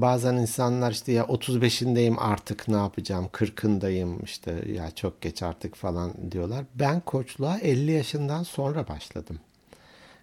Bazen 0.00 0.34
insanlar 0.34 0.92
işte 0.92 1.12
ya 1.12 1.24
35'indeyim 1.24 2.16
artık 2.18 2.68
ne 2.68 2.76
yapacağım 2.76 3.28
40'ındayım 3.32 4.24
işte 4.24 4.64
ya 4.72 4.90
çok 4.90 5.20
geç 5.20 5.42
artık 5.42 5.74
falan 5.74 6.12
diyorlar. 6.32 6.64
Ben 6.74 7.00
koçluğa 7.00 7.58
50 7.58 7.92
yaşından 7.92 8.42
sonra 8.42 8.88
başladım. 8.88 9.38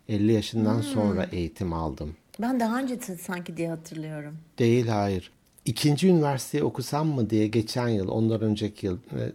50 0.10 0.32
yaşından 0.32 0.82
sonra 0.82 1.24
eğitim 1.32 1.74
aldım. 1.74 2.16
Ben 2.42 2.60
daha 2.60 2.80
önce 2.80 3.00
sanki 3.00 3.58
diye 3.58 3.70
hatırlıyorum. 3.70 4.38
Değil 4.60 4.88
hayır. 4.88 5.32
İkinci 5.66 6.08
üniversiteyi 6.08 6.64
okusam 6.64 7.08
mı 7.08 7.30
diye 7.30 7.48
geçen 7.48 7.88
yıl, 7.88 8.08
ondan 8.08 8.42
önceki 8.42 8.86
yıl 8.86 8.98
e, 8.98 9.32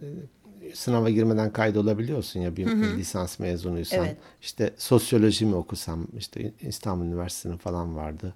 sınava 0.73 1.09
girmeden 1.09 1.53
kaydolabiliyorsun 1.53 2.39
ya 2.39 2.57
bir 2.57 2.67
lisans 2.67 3.39
mezunuysan. 3.39 4.05
Evet. 4.05 4.17
İşte 4.41 4.73
sosyoloji 4.77 5.45
mi 5.45 5.55
okusam, 5.55 6.07
işte 6.17 6.51
İstanbul 6.61 7.05
Üniversitesi'nin 7.05 7.57
falan 7.57 7.95
vardı. 7.95 8.33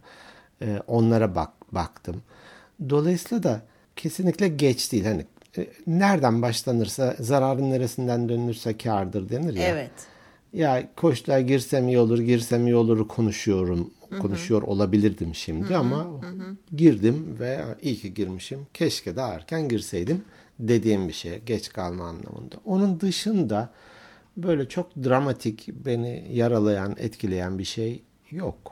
E, 0.62 0.82
onlara 0.88 1.36
bak 1.36 1.50
baktım. 1.72 2.22
Dolayısıyla 2.90 3.44
da 3.44 3.62
kesinlikle 3.96 4.48
geç 4.48 4.92
değil. 4.92 5.06
Hani 5.06 5.26
e, 5.58 5.68
nereden 5.88 6.42
başlanırsa, 6.42 7.16
zararın 7.20 7.72
neresinden 7.72 8.30
dönülürse 8.30 8.78
kârdır 8.78 9.30
denir 9.30 9.54
ya. 9.54 9.68
Evet. 9.68 9.92
Ya 10.54 10.90
koçluğa 10.96 11.40
girsem 11.40 11.88
iyi 11.88 12.00
olur, 12.00 12.20
girsem 12.20 12.68
iyi 12.68 12.76
olur 12.76 13.08
konuşuyorum. 13.08 13.92
Konuşuyor 14.22 14.62
olabilirdim 14.62 15.36
şimdi 15.36 15.76
ama 15.78 16.08
girdim 16.76 17.38
ve 17.40 17.62
iyi 17.82 17.96
ki 17.96 18.14
girmişim. 18.14 18.68
Keşke 18.74 19.16
daha 19.16 19.34
erken 19.34 19.70
girseydim 19.70 20.24
dediğim 20.60 21.08
bir 21.08 21.14
şey. 21.14 21.40
Geç 21.40 21.70
kalma 21.70 22.04
anlamında. 22.04 22.56
Onun 22.66 23.00
dışında 23.00 23.70
böyle 24.38 24.70
çok 24.70 24.96
dramatik, 24.96 25.68
beni 25.86 26.28
yaralayan, 26.32 26.96
etkileyen 27.00 27.60
bir 27.60 27.64
şey 27.64 28.04
yok. 28.32 28.72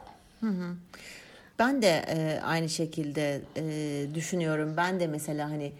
Ben 1.63 1.81
de 1.81 2.05
e, 2.07 2.39
aynı 2.43 2.69
şekilde 2.69 3.41
e, 3.57 4.15
düşünüyorum. 4.15 4.73
Ben 4.77 4.99
de 4.99 5.07
mesela 5.07 5.49
hani 5.49 5.71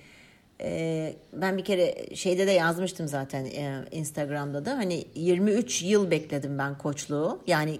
e, 0.61 1.13
ben 1.33 1.57
bir 1.57 1.63
kere 1.63 2.15
şeyde 2.15 2.47
de 2.47 2.51
yazmıştım 2.51 3.07
zaten 3.07 3.45
e, 3.45 3.85
Instagram'da 3.91 4.65
da 4.65 4.77
hani 4.77 5.05
23 5.15 5.83
yıl 5.83 6.11
bekledim 6.11 6.57
ben 6.57 6.77
koçluğu. 6.77 7.41
Yani 7.47 7.79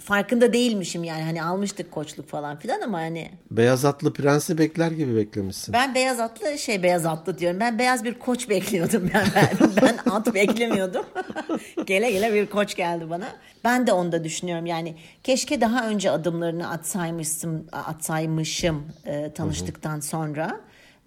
farkında 0.00 0.52
değilmişim 0.52 1.04
yani 1.04 1.22
hani 1.22 1.42
almıştık 1.42 1.90
koçluk 1.92 2.28
falan 2.28 2.58
filan 2.58 2.80
ama 2.80 2.98
hani 2.98 3.30
Beyaz 3.50 3.84
atlı 3.84 4.12
prensi 4.12 4.58
bekler 4.58 4.90
gibi 4.90 5.16
beklemişsin. 5.16 5.72
ben 5.72 5.94
beyaz 5.94 6.20
atlı 6.20 6.58
şey 6.58 6.82
beyaz 6.82 7.06
atlı 7.06 7.38
diyorum. 7.38 7.60
Ben 7.60 7.78
beyaz 7.78 8.04
bir 8.04 8.14
koç 8.14 8.48
bekliyordum 8.48 9.10
ben. 9.14 9.26
Ben, 9.34 9.70
ben 9.82 10.10
at 10.10 10.34
beklemiyordum. 10.34 11.06
gele 11.86 12.10
gele 12.10 12.34
bir 12.34 12.46
koç 12.46 12.76
geldi 12.76 13.10
bana. 13.10 13.28
Ben 13.64 13.86
de 13.86 13.92
onu 13.92 14.12
da 14.12 14.24
düşünüyorum. 14.24 14.66
Yani 14.66 14.94
keşke 15.24 15.60
daha 15.60 15.88
önce 15.88 16.10
adımlarını 16.10 16.70
atsaymışım, 16.70 17.66
atsaymışım 17.72 18.86
e, 19.06 19.32
tanıştıktan 19.32 20.00
sonra. 20.00 20.60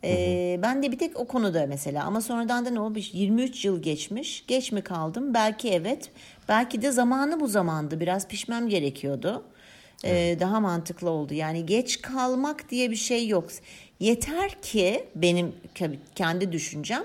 E, 0.03 0.59
ben 0.63 0.83
de 0.83 0.91
bir 0.91 0.97
tek 0.97 1.19
o 1.19 1.25
konuda 1.27 1.65
mesela 1.67 2.03
ama 2.03 2.21
sonradan 2.21 2.65
da 2.65 2.69
ne 2.69 2.79
olmuş 2.79 3.13
23 3.13 3.65
yıl 3.65 3.81
geçmiş 3.81 4.43
geç 4.47 4.71
mi 4.71 4.81
kaldım 4.81 5.33
belki 5.33 5.69
evet 5.69 6.09
belki 6.49 6.81
de 6.81 6.91
zamanı 6.91 7.39
bu 7.39 7.47
zamandı 7.47 7.99
biraz 7.99 8.27
pişmem 8.27 8.69
gerekiyordu 8.69 9.43
Ee, 10.05 10.37
daha 10.39 10.59
mantıklı 10.59 11.09
oldu. 11.09 11.33
Yani 11.33 11.65
geç 11.65 12.01
kalmak 12.01 12.69
diye 12.69 12.91
bir 12.91 12.95
şey 12.95 13.27
yok. 13.27 13.49
Yeter 13.99 14.61
ki 14.61 15.03
benim 15.15 15.53
ke- 15.75 15.97
kendi 16.15 16.51
düşüncem 16.51 17.03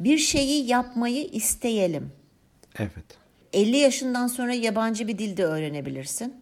bir 0.00 0.18
şeyi 0.18 0.66
yapmayı 0.68 1.24
isteyelim. 1.24 2.12
Evet. 2.78 3.04
50 3.52 3.76
yaşından 3.76 4.26
sonra 4.26 4.54
yabancı 4.54 5.08
bir 5.08 5.18
dilde 5.18 5.44
öğrenebilirsin. 5.44 6.34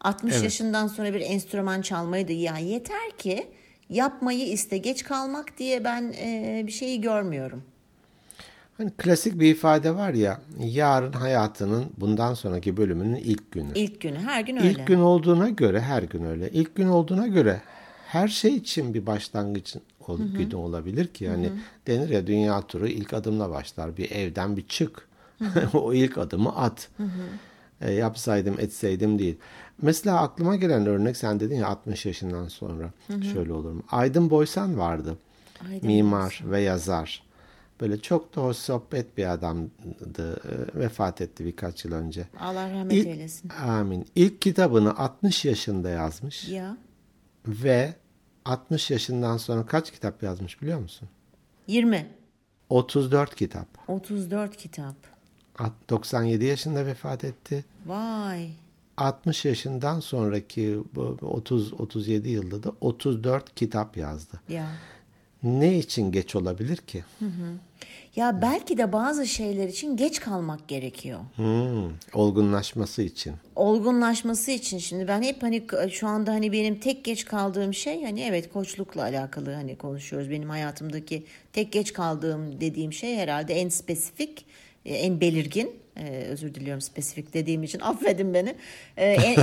60 0.00 0.32
Evet. 0.34 0.44
yaşından 0.44 0.86
sonra 0.86 1.14
bir 1.14 1.20
enstrüman 1.20 1.82
çalmayı 1.82 2.28
da 2.28 2.32
ya 2.32 2.58
yeter 2.58 3.10
ki 3.18 3.46
yapmayı 3.90 4.48
iste. 4.48 4.78
Geç 4.78 5.04
kalmak 5.04 5.58
diye 5.58 5.84
ben 5.84 6.14
e, 6.18 6.62
bir 6.66 6.72
şeyi 6.72 7.00
görmüyorum. 7.00 7.64
Hani 8.82 8.92
klasik 8.96 9.40
bir 9.40 9.50
ifade 9.50 9.94
var 9.94 10.14
ya, 10.14 10.40
yarın 10.58 11.12
hayatının 11.12 11.84
bundan 11.96 12.34
sonraki 12.34 12.76
bölümünün 12.76 13.16
ilk 13.16 13.52
günü. 13.52 13.72
İlk 13.74 14.00
günü 14.00 14.18
her 14.18 14.40
gün 14.40 14.56
öyle. 14.56 14.70
İlk 14.70 14.86
gün 14.86 15.00
olduğuna 15.00 15.48
göre 15.48 15.80
her 15.80 16.02
gün 16.02 16.24
öyle. 16.24 16.50
İlk 16.50 16.74
gün 16.74 16.88
olduğuna 16.88 17.26
göre 17.26 17.60
her 18.06 18.28
şey 18.28 18.56
için 18.56 18.94
bir 18.94 19.06
başlangıç 19.06 19.76
ol, 20.08 20.18
günü 20.18 20.56
olabilir 20.56 21.06
ki. 21.06 21.24
Yani 21.24 21.52
denir 21.86 22.08
ya 22.08 22.26
dünya 22.26 22.62
turu 22.62 22.88
ilk 22.88 23.14
adımla 23.14 23.50
başlar. 23.50 23.96
Bir 23.96 24.10
evden 24.10 24.56
bir 24.56 24.66
çık. 24.66 25.08
o 25.74 25.92
ilk 25.92 26.18
adımı 26.18 26.56
at. 26.56 26.88
E, 27.80 27.92
yapsaydım 27.92 28.60
etseydim 28.60 29.18
değil. 29.18 29.36
Mesela 29.82 30.20
aklıma 30.20 30.56
gelen 30.56 30.86
örnek 30.86 31.16
sen 31.16 31.40
dedin 31.40 31.56
ya 31.56 31.66
60 31.66 32.06
yaşından 32.06 32.48
sonra 32.48 32.90
şöyle 33.32 33.52
olur 33.52 33.72
mu? 33.72 33.82
Aydın 33.90 34.30
Boysan 34.30 34.78
vardı. 34.78 35.16
Aydın 35.68 35.86
Mimar 35.86 36.42
ve 36.44 36.60
yazar. 36.60 37.31
Böyle 37.80 38.00
çok 38.00 38.36
da 38.36 38.40
hoş 38.42 38.56
sohbet 38.56 39.18
bir 39.18 39.32
adamdı. 39.32 40.40
E, 40.76 40.78
Vefat 40.80 41.20
etti 41.20 41.44
birkaç 41.44 41.84
yıl 41.84 41.92
önce. 41.92 42.26
Allah 42.40 42.70
rahmet 42.72 42.92
İlk- 42.92 43.06
eylesin. 43.06 43.48
Amin. 43.48 44.06
İlk 44.16 44.40
kitabını 44.42 44.98
60 44.98 45.44
yaşında 45.44 45.90
yazmış 45.90 46.48
Ya 46.48 46.76
ve 47.46 47.94
60 48.44 48.90
yaşından 48.90 49.36
sonra 49.36 49.66
kaç 49.66 49.90
kitap 49.92 50.22
yazmış 50.22 50.62
biliyor 50.62 50.78
musun? 50.80 51.08
20 51.66 52.06
34 52.70 53.34
kitap. 53.34 53.66
34 53.88 54.56
kitap. 54.56 54.94
At- 55.58 55.90
97 55.90 56.44
yaşında 56.44 56.86
vefat 56.86 57.24
etti. 57.24 57.64
Vay. 57.86 58.50
60 58.96 59.44
yaşından 59.44 60.00
sonraki 60.00 60.78
bu 60.94 61.00
30 61.22 61.72
37 61.80 62.28
yılda 62.28 62.62
da 62.62 62.72
34 62.80 63.54
kitap 63.54 63.96
yazdı. 63.96 64.40
Ya. 64.48 64.66
Ne 65.42 65.78
için 65.78 66.12
geç 66.12 66.36
olabilir 66.36 66.76
ki? 66.76 67.04
Ya 68.16 68.42
belki 68.42 68.78
de 68.78 68.92
bazı 68.92 69.26
şeyler 69.26 69.68
için 69.68 69.96
geç 69.96 70.20
kalmak 70.20 70.68
gerekiyor. 70.68 71.20
Hmm, 71.36 71.90
olgunlaşması 72.14 73.02
için. 73.02 73.32
Olgunlaşması 73.56 74.50
için 74.50 74.78
şimdi 74.78 75.08
ben 75.08 75.22
hep 75.22 75.42
hani 75.42 75.62
şu 75.90 76.08
anda 76.08 76.32
hani 76.32 76.52
benim 76.52 76.80
tek 76.80 77.04
geç 77.04 77.24
kaldığım 77.24 77.74
şey 77.74 78.04
hani 78.04 78.20
evet 78.22 78.52
koçlukla 78.52 79.02
alakalı 79.02 79.52
hani 79.52 79.76
konuşuyoruz. 79.76 80.30
Benim 80.30 80.50
hayatımdaki 80.50 81.24
tek 81.52 81.72
geç 81.72 81.92
kaldığım 81.92 82.60
dediğim 82.60 82.92
şey 82.92 83.16
herhalde 83.16 83.54
en 83.54 83.68
spesifik, 83.68 84.46
e, 84.84 84.94
en 84.94 85.20
belirgin. 85.20 85.70
e, 85.96 86.24
özür 86.28 86.54
diliyorum 86.54 86.80
spesifik 86.80 87.34
dediğim 87.34 87.62
için 87.62 87.80
affedin 87.82 88.34
beni. 88.34 88.54
E, 88.96 89.06
en, 89.12 89.36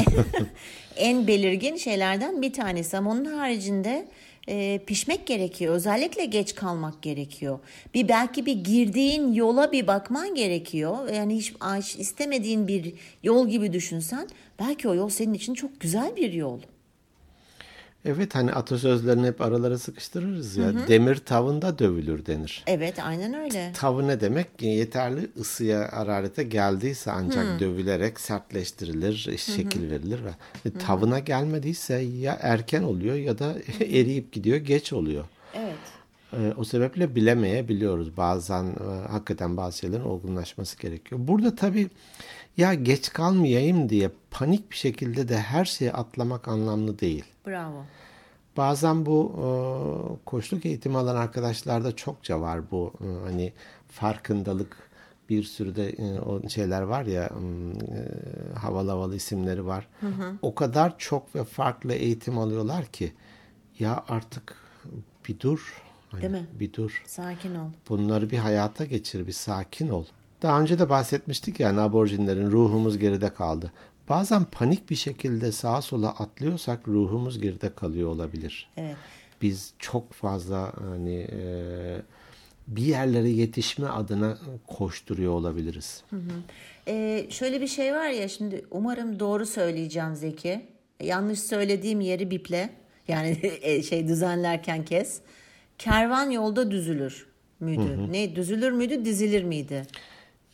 en 0.98 1.28
belirgin 1.28 1.76
şeylerden 1.76 2.42
bir 2.42 2.54
tanesi 2.54 2.98
ama 2.98 3.12
onun 3.12 3.26
haricinde 3.26 4.08
e, 4.48 4.80
pişmek 4.86 5.28
gerekiyor. 5.28 5.74
Özellikle 5.74 6.26
geç 6.26 6.56
kalmak 6.56 7.02
gerekiyor. 7.02 7.60
Bir 7.94 8.08
belki 8.08 8.46
bir 8.46 8.56
girdiğin 8.56 9.34
yola 9.34 9.72
bir 9.72 9.88
bakman 9.88 10.36
gerekiyor. 10.36 11.10
Yani 11.14 11.36
hiç 11.36 11.54
hiç 11.62 11.96
istemediğin 11.96 12.68
bir 12.68 12.94
yol 13.24 13.48
gibi 13.50 13.74
düşünsen 13.74 14.30
belki 14.60 14.90
o 14.90 14.96
yol 14.96 15.10
senin 15.10 15.34
için 15.34 15.54
çok 15.54 15.80
güzel 15.80 16.16
bir 16.16 16.34
yol. 16.34 16.60
Evet 18.06 18.36
hani 18.36 18.54
atasözlerini 18.54 19.28
hep 19.28 19.42
aralara 19.42 19.78
sıkıştırırız 19.78 20.58
ya. 20.58 20.88
Demir 20.88 21.16
tavında 21.16 21.80
dövülür 21.80 22.26
denir. 22.26 22.64
Evet 22.68 23.00
aynen 23.00 23.34
öyle. 23.34 23.72
Tavı 23.76 24.08
ne 24.08 24.20
demek? 24.22 24.48
Yeterli 24.62 25.30
ısıya, 25.40 25.90
hararete 25.94 26.44
geldiyse 26.44 27.12
ancak 27.12 27.60
dövülerek 27.60 28.20
sertleştirilir, 28.20 29.38
şekil 29.38 29.92
verilir. 29.92 30.20
ve 30.26 30.30
e, 30.70 30.72
Tavına 30.72 31.20
gelmediyse 31.20 31.96
ya 31.96 32.38
erken 32.42 32.84
oluyor 32.84 33.16
ya 33.16 33.40
da 33.40 33.54
eriyip 33.80 34.32
gidiyor, 34.32 34.58
geç 34.58 34.94
oluyor. 34.94 35.26
Evet. 35.54 35.76
E, 36.34 36.54
O 36.58 36.64
sebeple 36.64 37.16
bilemeyebiliyoruz. 37.16 38.18
Bazen 38.18 38.64
e, 38.66 39.08
hakikaten 39.10 39.58
bazı 39.58 39.78
şeylerin 39.78 40.04
olgunlaşması 40.04 40.78
gerekiyor. 40.78 41.22
Burada 41.24 41.56
tabii 41.56 41.88
ya 42.60 42.74
geç 42.74 43.10
kalmayayım 43.14 43.90
diye 43.90 44.12
panik 44.32 44.72
bir 44.72 44.76
şekilde 44.76 45.30
de 45.30 45.38
her 45.38 45.66
şeyi 45.66 45.92
atlamak 45.92 46.48
anlamlı 46.48 47.00
değil. 47.00 47.26
Bravo. 47.48 47.86
Bazen 48.58 49.06
bu 49.06 49.34
e, 49.38 49.46
koçluk 50.26 50.66
eğitimi 50.66 50.98
alan 50.98 51.16
arkadaşlarda 51.16 51.96
çokça 51.96 52.42
var 52.42 52.72
bu 52.72 52.94
e, 53.02 53.08
hani 53.26 53.54
farkındalık 53.88 54.78
bir 55.30 55.44
sürü 55.44 55.76
de 55.76 55.90
e, 55.90 56.20
o 56.20 56.50
şeyler 56.50 56.82
var 56.82 57.06
ya 57.06 57.24
e, 57.24 57.32
havalı 58.58 58.92
havalı 58.92 59.16
isimleri 59.16 59.66
var. 59.66 59.88
O 60.42 60.56
kadar 60.56 60.98
çok 60.98 61.36
ve 61.36 61.44
farklı 61.44 61.94
eğitim 61.94 62.38
alıyorlar 62.38 62.86
ki 62.86 63.14
ya 63.80 64.04
artık 64.08 64.56
bir 65.28 65.40
dur. 65.40 65.84
Hani 66.10 66.22
Değil 66.22 66.34
mi? 66.34 66.48
Bir 66.60 66.74
dur. 66.74 67.04
Sakin 67.06 67.56
ol. 67.56 67.70
Bunları 67.90 68.30
bir 68.30 68.38
hayata 68.38 68.86
geçir, 68.86 69.28
bir 69.28 69.32
sakin 69.32 69.90
ol. 69.90 70.06
Daha 70.42 70.62
önce 70.62 70.80
de 70.80 70.90
bahsetmiştik 70.90 71.60
yani 71.60 71.82
aborjinlerin 71.82 72.52
ruhumuz 72.52 72.98
geride 72.98 73.30
kaldı. 73.34 73.72
Bazen 74.10 74.44
panik 74.44 74.90
bir 74.90 74.96
şekilde 74.96 75.52
sağa 75.52 75.82
sola 75.82 76.10
atlıyorsak 76.10 76.88
ruhumuz 76.88 77.42
geride 77.42 77.74
kalıyor 77.76 78.10
olabilir. 78.10 78.70
Evet. 78.78 78.96
Biz 79.42 79.74
çok 79.80 80.14
fazla 80.14 80.74
hani 80.92 81.28
e, 81.32 81.42
bir 82.68 82.84
yerlere 82.84 83.30
yetişme 83.30 83.88
adına 83.88 84.38
koşturuyor 84.68 85.34
olabiliriz. 85.34 86.04
Ee, 86.88 87.28
şöyle 87.30 87.62
bir 87.62 87.68
şey 87.68 87.94
var 87.94 88.10
ya 88.10 88.28
şimdi 88.28 88.66
umarım 88.72 89.20
doğru 89.20 89.46
söyleyeceğim 89.46 90.16
Zeki. 90.16 90.62
Yanlış 91.04 91.40
söylediğim 91.40 92.02
yeri 92.02 92.32
biple. 92.32 92.70
Yani 93.08 93.40
e, 93.62 93.84
şey 93.84 94.08
düzenlerken 94.08 94.86
kes. 94.86 95.22
Kervan 95.78 96.30
yolda 96.30 96.72
düzülür 96.72 97.28
müydü? 97.60 98.12
Ne 98.12 98.36
düzülür 98.36 98.72
müydü 98.72 99.06
dizilir 99.06 99.44
miydi? 99.44 99.86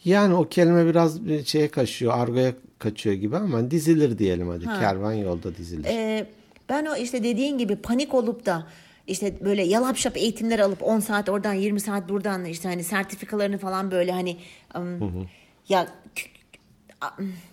Yani 0.06 0.34
o 0.34 0.48
kelime 0.50 0.86
biraz 0.86 1.26
bir 1.26 1.46
şeye 1.46 1.68
kaçıyor, 1.68 2.14
argoya 2.14 2.54
kaçıyor 2.80 3.16
gibi 3.16 3.38
ama 3.38 3.72
dizilir 3.72 4.18
diyelim 4.18 4.48
hadi. 4.50 4.66
Kervan 4.80 5.14
yolda 5.14 5.56
dizilir. 5.56 5.86
Ee, 5.90 6.28
ben 6.70 6.86
o 6.86 6.96
işte 6.96 7.24
dediğin 7.24 7.58
gibi 7.58 7.76
panik 7.76 8.14
olup 8.14 8.46
da 8.46 8.68
işte 9.08 9.34
böyle 9.46 9.64
yalap 9.64 9.98
şap 9.98 10.18
eğitimler 10.18 10.60
alıp 10.60 10.84
10 10.84 11.00
saat 11.00 11.30
oradan 11.30 11.54
20 11.54 11.80
saat 11.80 12.10
buradan 12.10 12.46
işte 12.46 12.68
hani 12.70 12.84
sertifikalarını 12.84 13.58
falan 13.58 13.92
böyle 13.92 14.12
hani 14.12 14.38
ım, 14.76 15.28
ya 15.70 15.86
k- 15.86 15.92
a- 15.92 15.96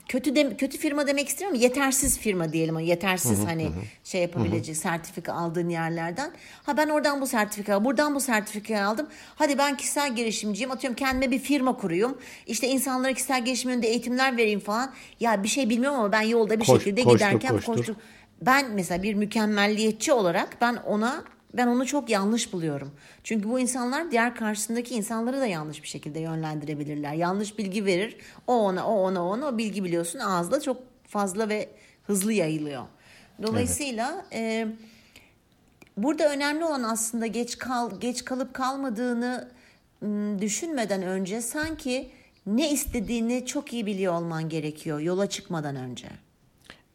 kötü 0.09 0.37
de, 0.37 0.57
kötü 0.57 0.79
firma 0.79 1.07
demek 1.07 1.29
istemiyorum. 1.29 1.61
Yetersiz 1.63 2.19
firma 2.19 2.53
diyelim. 2.53 2.77
Ama 2.77 2.81
yetersiz 2.87 3.45
hani 3.47 3.71
şey 4.05 4.23
yapabilecek 4.23 4.77
sertifika 4.77 5.33
aldığın 5.33 5.69
yerlerden. 5.69 6.31
Ha 6.63 6.77
ben 6.77 6.89
oradan 6.89 7.21
bu 7.21 7.27
sertifika 7.27 7.85
buradan 7.85 8.15
bu 8.15 8.21
sertifikayı 8.21 8.87
aldım. 8.87 9.07
Hadi 9.35 9.59
ben 9.59 9.77
kişisel 9.77 10.17
girişimciyim. 10.17 10.71
Atıyorum 10.71 10.97
kendime 10.97 11.31
bir 11.31 11.39
firma 11.39 11.77
kuruyum 11.77 12.19
işte 12.47 12.69
insanlara 12.69 13.13
kişisel 13.13 13.45
gelişim 13.45 13.71
yönünde 13.71 13.89
eğitimler 13.89 14.37
vereyim 14.37 14.61
falan. 14.61 14.93
Ya 15.21 15.43
bir 15.43 15.49
şey 15.49 15.71
bilmiyorum 15.71 15.99
ama 15.99 16.13
ben 16.13 16.23
yolda 16.23 16.61
bir 16.61 16.65
Koş- 16.65 16.79
şekilde 16.79 17.03
koştur, 17.03 17.17
giderken 17.27 17.51
koştur. 17.53 17.75
koştur. 17.77 17.95
Ben 18.43 18.71
mesela 18.71 19.03
bir 19.03 19.15
mükemmelliyetçi 19.15 20.13
olarak 20.13 20.57
ben 20.61 20.75
ona 20.77 21.25
Ben 21.55 21.67
onu 21.67 21.87
çok 21.87 22.11
yanlış 22.11 22.53
buluyorum. 22.53 22.93
Çünkü 23.25 23.49
bu 23.49 23.61
insanlar 23.61 24.11
diğer 24.11 24.35
karşısındaki 24.35 24.95
insanları 24.95 25.41
da 25.41 25.47
yanlış 25.47 25.83
bir 25.83 25.89
şekilde 25.89 26.21
yönlendirebilirler. 26.21 27.13
Yanlış 27.15 27.59
bilgi 27.59 27.85
verir. 27.85 28.17
O 28.47 28.55
ona, 28.55 28.87
o 28.87 28.95
ona, 28.95 29.25
o 29.25 29.29
ona 29.29 29.47
o 29.47 29.59
bilgi 29.59 29.85
biliyorsun 29.85 30.19
ağızda 30.19 30.61
çok 30.61 30.77
fazla 31.09 31.49
ve 31.49 31.69
hızlı 32.07 32.33
yayılıyor. 32.33 32.83
Dolayısıyla 33.43 34.27
evet. 34.31 34.67
e, 34.67 34.77
burada 35.97 36.33
önemli 36.33 36.65
olan 36.65 36.83
aslında 36.83 37.27
geç 37.27 37.59
kal 37.59 38.01
geç 38.01 38.25
kalıp 38.25 38.55
kalmadığını 38.55 39.49
düşünmeden 40.41 41.03
önce 41.03 41.41
sanki 41.41 42.11
ne 42.47 42.71
istediğini 42.71 43.47
çok 43.47 43.73
iyi 43.73 43.87
biliyor 43.87 44.15
olman 44.15 44.49
gerekiyor 44.49 45.01
yola 45.01 45.29
çıkmadan 45.29 45.77
önce. 45.77 46.09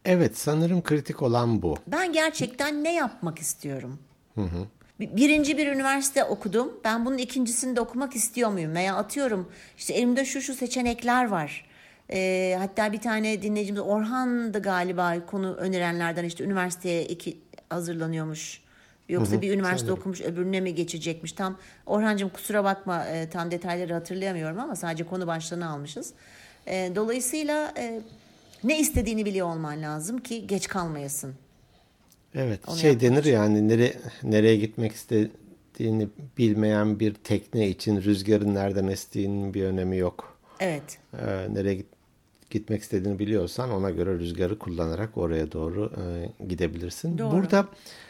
Evet 0.06 0.38
sanırım 0.38 0.84
kritik 0.84 1.22
olan 1.22 1.62
bu. 1.62 1.78
Ben 1.88 2.14
gerçekten 2.14 2.84
ne 2.84 2.94
yapmak 2.94 3.40
istiyorum? 3.40 4.00
Hı 4.38 4.42
hı. 4.42 4.68
Birinci 5.00 5.58
bir 5.58 5.68
üniversite 5.68 6.24
okudum. 6.24 6.74
Ben 6.84 7.06
bunun 7.06 7.18
ikincisini 7.18 7.76
de 7.76 7.82
okumak 7.82 8.16
istiyor 8.16 8.50
muyum? 8.50 8.76
Veya 8.76 8.96
atıyorum 8.96 9.52
işte 9.78 9.94
elimde 9.94 10.26
şu 10.26 10.42
şu 10.42 10.54
seçenekler 10.54 11.28
var. 11.28 11.66
E, 12.12 12.56
hatta 12.60 12.94
bir 12.94 13.02
tane 13.02 13.42
dinleyicimiz 13.42 13.82
Orhan'dı 13.82 14.62
galiba 14.62 15.26
konu 15.26 15.54
önerenlerden 15.54 16.24
işte 16.24 16.44
üniversiteye 16.44 17.06
iki 17.06 17.38
hazırlanıyormuş. 17.70 18.62
Yoksa 19.10 19.34
hı 19.34 19.38
hı, 19.38 19.42
bir 19.42 19.54
üniversite 19.54 19.80
sanırım. 19.80 20.00
okumuş 20.00 20.22
öbürüne 20.22 20.60
mi 20.60 20.76
geçecekmiş? 20.76 21.32
Tam 21.32 21.58
Orhancığım 21.86 22.30
kusura 22.30 22.64
bakma 22.64 23.06
e, 23.06 23.30
tam 23.30 23.52
detayları 23.52 23.94
hatırlayamıyorum 23.94 24.60
ama 24.60 24.76
sadece 24.76 25.04
konu 25.04 25.28
başlığını 25.28 25.70
almışız. 25.70 26.14
E, 26.68 26.92
dolayısıyla 26.96 27.74
e, 27.78 28.02
ne 28.64 28.80
istediğini 28.80 29.26
biliyor 29.26 29.48
olman 29.48 29.82
lazım 29.82 30.18
ki 30.18 30.48
geç 30.48 30.68
kalmayasın. 30.68 31.36
Evet 32.36 32.60
Onu 32.68 32.78
şey 32.78 33.00
denir 33.00 33.24
yani 33.24 33.68
nere, 33.68 33.94
nereye 34.24 34.56
gitmek 34.56 34.92
istediğini 34.92 36.08
bilmeyen 36.38 37.00
bir 37.00 37.14
tekne 37.14 37.68
için 37.68 38.02
rüzgarın 38.02 38.56
nereden 38.56 38.88
estiğinin 38.88 39.54
bir 39.54 39.64
önemi 39.64 39.98
yok. 39.98 40.38
Evet. 40.60 40.98
Ee, 41.14 41.54
nereye 41.54 41.76
git, 41.76 41.88
gitmek 42.50 42.82
istediğini 42.82 43.20
biliyorsan 43.20 43.72
ona 43.72 43.90
göre 43.90 44.20
rüzgarı 44.20 44.60
kullanarak 44.60 45.18
oraya 45.18 45.52
doğru 45.52 45.92
e, 45.98 46.46
gidebilirsin. 46.46 47.18
Doğru. 47.18 47.32
Burada 47.32 47.68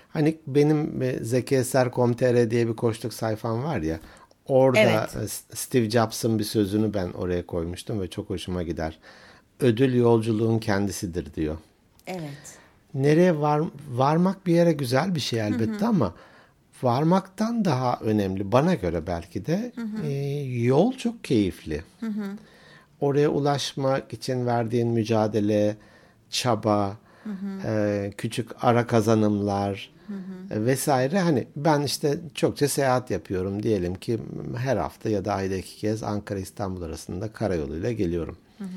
hani 0.09 0.37
benim 0.47 1.01
e, 1.01 1.23
zekieser.com.tr 1.23 2.51
diye 2.51 2.67
bir 2.67 2.75
koştuk 2.75 3.13
sayfam 3.13 3.63
var 3.63 3.81
ya 3.81 3.99
orada 4.45 4.79
evet. 4.79 5.31
Steve 5.53 5.89
Jobs'ın 5.89 6.39
bir 6.39 6.43
sözünü 6.43 6.93
ben 6.93 7.11
oraya 7.11 7.45
koymuştum 7.45 8.01
ve 8.01 8.07
çok 8.07 8.29
hoşuma 8.29 8.63
gider. 8.63 8.99
Ödül 9.59 9.95
yolculuğun 9.95 10.59
kendisidir 10.59 11.33
diyor. 11.33 11.57
Evet. 12.07 12.57
Nereye 12.93 13.39
var, 13.39 13.61
varmak 13.91 14.47
bir 14.47 14.53
yere 14.53 14.71
güzel 14.71 15.15
bir 15.15 15.19
şey 15.19 15.39
elbette 15.39 15.71
hı 15.71 15.85
hı. 15.85 15.87
ama 15.87 16.13
varmaktan 16.83 17.65
daha 17.65 17.99
önemli 18.01 18.51
bana 18.51 18.73
göre 18.73 19.07
belki 19.07 19.45
de 19.45 19.71
hı 19.75 19.81
hı. 19.81 20.05
E, 20.05 20.11
yol 20.43 20.93
çok 20.93 21.23
keyifli. 21.23 21.83
Hı 21.99 22.05
hı. 22.05 22.23
Oraya 23.01 23.29
ulaşmak 23.29 24.13
için 24.13 24.45
verdiğin 24.45 24.87
mücadele, 24.87 25.77
çaba, 26.29 26.97
hı 27.23 27.29
hı. 27.29 27.67
E, 27.67 28.11
küçük 28.17 28.49
ara 28.61 28.87
kazanımlar 28.87 29.91
hı 30.07 30.13
hı. 30.13 30.59
E, 30.59 30.65
vesaire. 30.65 31.19
Hani 31.19 31.47
ben 31.55 31.81
işte 31.81 32.17
çokça 32.33 32.67
seyahat 32.67 33.11
yapıyorum 33.11 33.63
diyelim 33.63 33.95
ki 33.95 34.19
her 34.57 34.77
hafta 34.77 35.09
ya 35.09 35.25
da 35.25 35.33
ayda 35.33 35.55
iki 35.55 35.77
kez 35.77 36.03
Ankara 36.03 36.39
İstanbul 36.39 36.81
arasında 36.81 37.31
karayoluyla 37.31 37.91
geliyorum. 37.91 38.37
Hı 38.57 38.63
hı. 38.63 38.67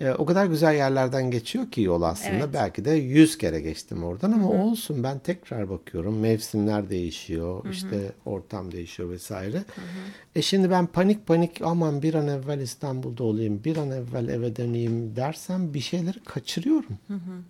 E, 0.00 0.10
o 0.10 0.26
kadar 0.26 0.46
güzel 0.46 0.74
yerlerden 0.74 1.30
geçiyor 1.30 1.70
ki 1.70 1.82
yol 1.82 2.02
aslında. 2.02 2.36
Evet. 2.36 2.54
Belki 2.54 2.84
de 2.84 2.90
yüz 2.90 3.38
kere 3.38 3.60
geçtim 3.60 4.04
oradan 4.04 4.32
ama 4.32 4.48
Hı-hı. 4.48 4.62
olsun 4.62 5.02
ben 5.02 5.18
tekrar 5.18 5.70
bakıyorum. 5.70 6.18
Mevsimler 6.18 6.90
değişiyor, 6.90 7.64
Hı-hı. 7.64 7.72
işte 7.72 8.12
ortam 8.24 8.72
değişiyor 8.72 9.10
vesaire. 9.10 9.56
Hı-hı. 9.56 9.84
E 10.36 10.42
şimdi 10.42 10.70
ben 10.70 10.86
panik 10.86 11.26
panik 11.26 11.62
aman 11.62 12.02
bir 12.02 12.14
an 12.14 12.28
evvel 12.28 12.60
İstanbul'da 12.60 13.24
olayım, 13.24 13.64
bir 13.64 13.76
an 13.76 13.90
evvel 13.90 14.28
eve 14.28 14.56
döneyim 14.56 15.16
dersem 15.16 15.74
bir 15.74 15.80
şeyleri 15.80 16.20
kaçırıyorum. 16.24 16.98
Hı-hı. 17.08 17.42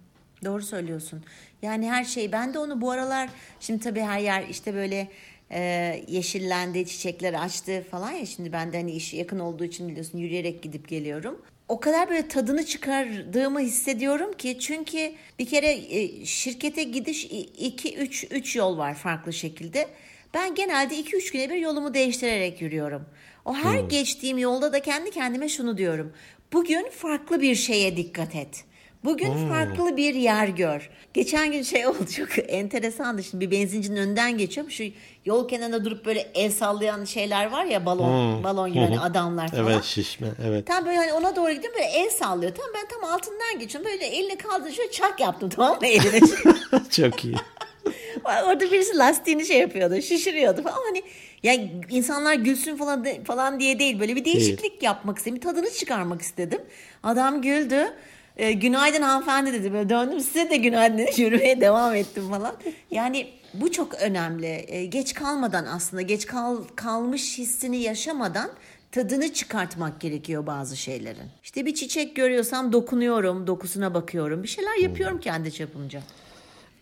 Doğru 0.44 0.62
söylüyorsun. 0.62 1.22
Yani 1.62 1.90
her 1.90 2.04
şey 2.04 2.32
ben 2.32 2.54
de 2.54 2.58
onu 2.58 2.80
bu 2.80 2.90
aralar 2.90 3.28
şimdi 3.60 3.80
tabii 3.82 4.00
her 4.00 4.20
yer 4.20 4.44
işte 4.48 4.74
böyle 4.74 5.08
e, 5.50 5.60
yeşillendi, 6.08 6.86
çiçekler 6.86 7.34
açtı 7.34 7.84
falan 7.90 8.10
ya 8.10 8.26
şimdi 8.26 8.52
ben 8.52 8.72
de 8.72 8.76
hani 8.76 8.92
iş 8.92 9.14
yakın 9.14 9.38
olduğu 9.38 9.64
için 9.64 9.88
biliyorsun 9.88 10.18
yürüyerek 10.18 10.62
gidip 10.62 10.88
geliyorum 10.88 11.38
o 11.68 11.80
kadar 11.80 12.10
böyle 12.10 12.28
tadını 12.28 12.66
çıkardığımı 12.66 13.60
hissediyorum 13.60 14.32
ki 14.32 14.58
çünkü 14.60 15.12
bir 15.38 15.46
kere 15.46 15.72
e, 15.72 16.26
şirkete 16.26 16.82
gidiş 16.82 17.24
2 17.24 17.96
3 17.96 18.26
3 18.30 18.56
yol 18.56 18.78
var 18.78 18.94
farklı 18.94 19.32
şekilde. 19.32 19.88
Ben 20.34 20.54
genelde 20.54 20.98
2 20.98 21.16
3 21.16 21.32
güne 21.32 21.50
bir 21.50 21.56
yolumu 21.56 21.94
değiştirerek 21.94 22.62
yürüyorum. 22.62 23.06
O 23.44 23.54
her 23.54 23.80
hmm. 23.80 23.88
geçtiğim 23.88 24.38
yolda 24.38 24.72
da 24.72 24.82
kendi 24.82 25.10
kendime 25.10 25.48
şunu 25.48 25.78
diyorum. 25.78 26.12
Bugün 26.52 26.90
farklı 26.90 27.40
bir 27.40 27.54
şeye 27.54 27.96
dikkat 27.96 28.34
et. 28.34 28.64
Bugün 29.04 29.34
hmm. 29.34 29.48
farklı 29.48 29.96
bir 29.96 30.14
yer 30.14 30.48
gör. 30.48 30.90
Geçen 31.14 31.52
gün 31.52 31.62
şey 31.62 31.86
oldu 31.88 32.06
çok 32.16 32.28
enteresandı. 32.48 33.22
Şimdi 33.22 33.50
bir 33.50 33.50
benzincinin 33.50 33.96
önünden 33.96 34.38
geçiyorum. 34.38 34.70
Şu 34.70 34.84
yol 35.24 35.48
kenarında 35.48 35.84
durup 35.84 36.06
böyle 36.06 36.30
el 36.34 36.50
sallayan 36.50 37.04
şeyler 37.04 37.50
var 37.50 37.64
ya 37.64 37.86
balon 37.86 38.36
hmm. 38.36 38.44
balon 38.44 38.72
gibi 38.72 38.80
hani 38.80 39.00
adamlar 39.00 39.48
falan. 39.48 39.72
Evet 39.72 39.84
şişme 39.84 40.28
evet. 40.46 40.66
Tam 40.66 40.86
böyle 40.86 40.96
hani 40.96 41.12
ona 41.12 41.36
doğru 41.36 41.52
gidiyorum 41.52 41.78
böyle 41.78 41.90
el 41.90 42.10
sallıyor. 42.10 42.54
Tam 42.54 42.66
ben 42.74 42.88
tam 42.88 43.10
altından 43.10 43.58
geçiyorum. 43.58 43.90
Böyle 43.90 44.06
elini 44.06 44.36
kaldırdı 44.36 44.72
şöyle 44.72 44.90
çak 44.90 45.20
yaptım 45.20 45.48
tamam 45.48 45.78
mı 45.80 45.86
eline. 45.86 46.20
çok 46.90 47.24
iyi. 47.24 47.36
Orada 48.24 48.60
birisi 48.60 48.98
lastiğini 48.98 49.46
şey 49.46 49.58
yapıyordu, 49.58 50.02
şişiriyordu 50.02 50.62
falan. 50.62 50.78
Hani 50.88 51.02
yani 51.42 51.72
insanlar 51.90 52.34
gülsün 52.34 52.76
falan 52.76 53.04
de, 53.04 53.24
falan 53.24 53.60
diye 53.60 53.78
değil 53.78 54.00
böyle 54.00 54.16
bir 54.16 54.24
değişiklik 54.24 54.62
değil. 54.62 54.82
yapmak 54.82 55.18
istedim. 55.18 55.36
Bir 55.36 55.40
tadını 55.40 55.70
çıkarmak 55.70 56.22
istedim. 56.22 56.60
Adam 57.02 57.42
güldü. 57.42 57.92
E, 58.36 58.52
günaydın 58.52 59.02
hanımefendi 59.02 59.52
dedi. 59.52 59.72
Böyle 59.72 59.88
döndüm 59.88 60.20
size 60.20 60.50
de 60.50 60.56
günaydın 60.56 60.98
dedi. 60.98 61.10
Yürümeye 61.20 61.60
devam 61.60 61.94
ettim 61.94 62.28
falan. 62.28 62.54
Yani 62.90 63.26
bu 63.54 63.72
çok 63.72 63.94
önemli. 63.94 64.64
E, 64.68 64.86
geç 64.86 65.14
kalmadan 65.14 65.66
aslında 65.66 66.02
geç 66.02 66.26
kal, 66.26 66.56
kalmış 66.76 67.38
hissini 67.38 67.76
yaşamadan 67.76 68.50
tadını 68.92 69.32
çıkartmak 69.32 70.00
gerekiyor 70.00 70.46
bazı 70.46 70.76
şeylerin. 70.76 71.28
İşte 71.42 71.66
bir 71.66 71.74
çiçek 71.74 72.16
görüyorsam 72.16 72.72
dokunuyorum, 72.72 73.46
dokusuna 73.46 73.94
bakıyorum. 73.94 74.42
Bir 74.42 74.48
şeyler 74.48 74.76
yapıyorum 74.76 75.14
hmm. 75.14 75.22
kendi 75.22 75.52
çapımca. 75.52 76.00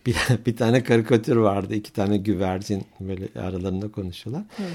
Bir, 0.05 0.15
bir 0.45 0.57
tane 0.57 0.83
karikatür 0.83 1.35
vardı. 1.35 1.75
iki 1.75 1.93
tane 1.93 2.17
güvercin 2.17 2.83
böyle 2.99 3.27
aralarında 3.39 3.91
konuşuyorlar. 3.91 4.43
Hmm. 4.55 4.65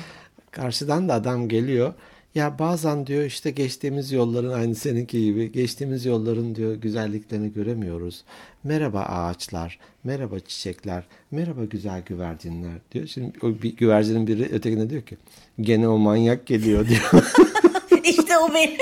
Karşıdan 0.51 1.09
da 1.09 1.14
adam 1.14 1.49
geliyor. 1.49 1.95
Ya 2.38 2.59
bazen 2.59 3.07
diyor 3.07 3.24
işte 3.24 3.51
geçtiğimiz 3.51 4.12
yolların 4.12 4.53
aynı 4.53 4.74
seninki 4.74 5.24
gibi 5.24 5.53
geçtiğimiz 5.53 6.05
yolların 6.05 6.55
diyor 6.55 6.74
güzelliklerini 6.74 7.53
göremiyoruz. 7.53 8.24
Merhaba 8.64 9.01
ağaçlar, 9.01 9.79
merhaba 10.05 10.38
çiçekler, 10.38 11.05
merhaba 11.31 11.64
güzel 11.64 12.03
güvercinler 12.07 12.72
diyor. 12.92 13.07
Şimdi 13.07 13.33
o 13.42 13.46
bir 13.46 13.77
güvercinin 13.77 14.27
biri 14.27 14.44
ötekine 14.53 14.90
diyor 14.90 15.03
ki 15.03 15.16
gene 15.61 15.88
o 15.88 15.98
manyak 15.98 16.46
geliyor 16.46 16.88
diyor. 16.88 17.11
İşte 18.05 18.38
o 18.38 18.55
benim. 18.55 18.79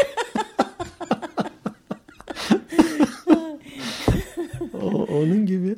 o, 4.83 4.89
onun 4.89 5.47
gibi. 5.47 5.77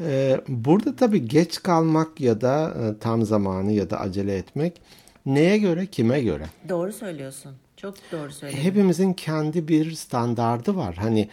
Ee, 0.00 0.40
burada 0.48 0.96
tabii 0.96 1.28
geç 1.28 1.62
kalmak 1.62 2.20
ya 2.20 2.40
da 2.40 2.74
e, 2.82 2.98
tam 2.98 3.22
zamanı 3.22 3.72
ya 3.72 3.90
da 3.90 4.00
acele 4.00 4.36
etmek 4.36 4.80
Neye 5.26 5.58
göre, 5.58 5.86
kime 5.86 6.20
göre? 6.20 6.46
Doğru 6.68 6.92
söylüyorsun. 6.92 7.52
Çok 7.76 7.94
doğru 8.12 8.32
söylüyorsun. 8.32 8.70
Hepimizin 8.70 9.12
kendi 9.12 9.68
bir 9.68 9.92
standardı 9.92 10.76
var. 10.76 10.94
Hani 10.94 11.28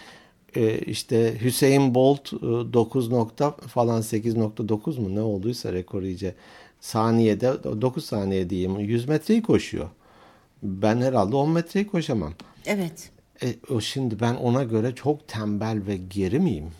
e, 0.55 0.79
işte 0.79 1.41
Hüseyin 1.41 1.95
Bolt 1.95 2.31
9 2.31 3.07
e, 3.07 3.15
nokta 3.15 3.51
falan 3.51 4.01
8.9 4.01 4.99
mu 4.99 5.15
ne 5.15 5.21
olduysa 5.21 5.73
rekor 5.73 6.01
iyice 6.01 6.35
saniyede 6.79 7.63
9 7.63 8.05
saniye 8.05 8.49
diyeyim 8.49 8.79
100 8.79 9.07
metreyi 9.07 9.41
koşuyor. 9.41 9.89
Ben 10.63 11.01
herhalde 11.01 11.35
10 11.35 11.51
metreyi 11.51 11.87
koşamam. 11.87 12.33
Evet. 12.65 13.09
E, 13.43 13.55
o 13.69 13.81
şimdi 13.81 14.19
ben 14.19 14.35
ona 14.35 14.63
göre 14.63 14.95
çok 14.95 15.27
tembel 15.27 15.81
ve 15.87 15.97
geri 15.97 16.39
miyim? 16.39 16.71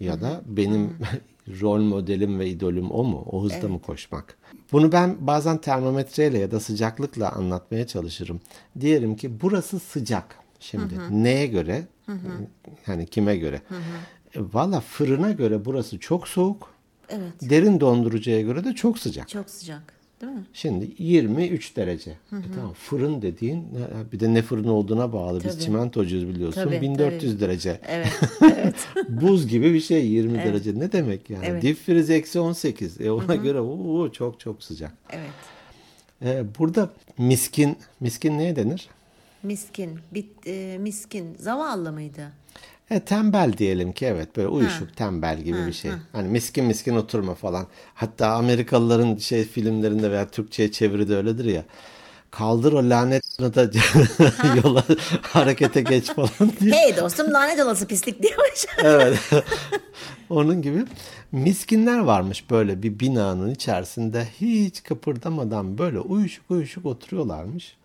Ya 0.00 0.20
da 0.20 0.40
benim 0.46 0.96
rol 1.60 1.80
modelim 1.80 2.38
ve 2.38 2.48
idolüm 2.48 2.90
o 2.90 3.04
mu? 3.04 3.24
O 3.26 3.44
hızda 3.44 3.56
evet. 3.56 3.70
mı 3.70 3.82
koşmak? 3.82 4.39
Bunu 4.72 4.92
ben 4.92 5.26
bazen 5.26 5.58
termometreyle 5.58 6.38
ya 6.38 6.50
da 6.50 6.60
sıcaklıkla 6.60 7.32
anlatmaya 7.32 7.86
çalışırım. 7.86 8.40
Diyelim 8.80 9.16
ki 9.16 9.40
burası 9.40 9.78
sıcak. 9.78 10.24
Şimdi 10.60 10.96
hı 10.96 11.00
hı. 11.00 11.24
neye 11.24 11.46
göre? 11.46 11.86
Hı 12.06 12.12
hı. 12.12 12.46
Hani 12.86 13.06
kime 13.06 13.36
göre? 13.36 13.62
Hı 13.68 13.74
hı. 13.74 13.80
E, 14.40 14.54
Valla 14.54 14.80
fırına 14.80 15.30
göre 15.32 15.64
burası 15.64 15.98
çok 15.98 16.28
soğuk. 16.28 16.70
Evet. 17.08 17.32
Derin 17.40 17.80
dondurucuya 17.80 18.40
göre 18.40 18.64
de 18.64 18.74
çok 18.74 18.98
sıcak. 18.98 19.28
Çok 19.28 19.50
sıcak. 19.50 19.99
Değil 20.20 20.32
mi? 20.32 20.44
Şimdi 20.52 20.88
23 20.98 21.76
derece. 21.76 22.10
E 22.10 22.36
tamam 22.54 22.72
fırın 22.72 23.22
dediğin 23.22 23.66
bir 24.12 24.20
de 24.20 24.34
ne 24.34 24.42
fırın 24.42 24.68
olduğuna 24.68 25.12
bağlı. 25.12 25.44
Biz 25.44 25.52
Tabii. 25.52 25.62
çimentocuyuz 25.62 26.28
biliyorsun. 26.28 26.64
Tabii, 26.64 26.80
1400 26.80 27.40
derece. 27.40 27.80
Evet. 28.42 28.88
Buz 29.08 29.46
gibi 29.46 29.74
bir 29.74 29.80
şey 29.80 30.06
20 30.06 30.38
derece. 30.38 30.78
Ne 30.78 30.92
demek 30.92 31.30
yani? 31.30 31.44
Evet. 31.46 31.62
Deep 31.62 31.76
freeze 31.76 32.14
eksi 32.14 32.40
18. 32.40 33.00
E 33.00 33.10
ona 33.10 33.34
göre 33.34 33.60
oo, 33.60 34.12
çok 34.12 34.40
çok 34.40 34.62
sıcak. 34.62 34.92
evet. 35.10 35.30
E, 36.22 36.44
burada 36.58 36.90
miskin, 37.18 37.76
miskin 38.00 38.38
neye 38.38 38.56
denir? 38.56 38.88
Miskin, 39.42 39.98
bit, 40.14 40.46
e, 40.46 40.78
miskin, 40.80 41.36
zavallı 41.38 41.92
mıydı? 41.92 42.32
E, 42.90 43.00
tembel 43.00 43.52
diyelim 43.58 43.92
ki 43.92 44.06
evet 44.06 44.36
böyle 44.36 44.48
uyuşuk 44.48 44.96
tembel 44.96 45.40
gibi 45.40 45.66
bir 45.66 45.72
şey. 45.72 45.90
Hani 46.12 46.28
miskin 46.28 46.64
miskin 46.64 46.96
oturma 46.96 47.34
falan. 47.34 47.66
Hatta 47.94 48.28
Amerikalıların 48.28 49.16
şey 49.16 49.44
filmlerinde 49.44 50.10
veya 50.10 50.28
Türkçe'ye 50.28 50.72
çeviride 50.72 51.16
öyledir 51.16 51.44
ya. 51.44 51.64
Kaldır 52.30 52.72
o 52.72 52.90
lanet 52.90 53.22
da 53.40 53.70
yola 54.64 54.84
harekete 55.22 55.80
geç 55.80 56.06
falan 56.14 56.52
diye. 56.60 56.72
Hey 56.72 56.96
dostum 56.96 57.32
lanet 57.32 57.60
olası 57.60 57.86
pislik 57.86 58.22
diyormuş. 58.22 58.66
Evet. 58.84 59.18
Onun 60.30 60.62
gibi 60.62 60.84
miskinler 61.32 61.98
varmış 61.98 62.50
böyle 62.50 62.82
bir 62.82 63.00
binanın 63.00 63.50
içerisinde 63.50 64.28
hiç 64.40 64.82
kıpırdamadan 64.82 65.78
böyle 65.78 66.00
uyuşuk 66.00 66.50
uyuşuk 66.50 66.86
oturuyorlarmış. 66.86 67.76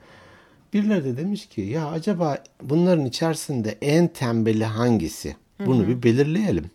Birileri 0.73 1.04
de 1.04 1.17
demiş 1.17 1.45
ki 1.45 1.62
ya 1.62 1.88
acaba 1.88 2.38
bunların 2.62 3.06
içerisinde 3.06 3.78
en 3.82 4.08
tembeli 4.08 4.65
hangisi? 4.65 5.36
Bunu 5.65 5.88
bir 5.88 6.04
belirleyelim. 6.04 6.71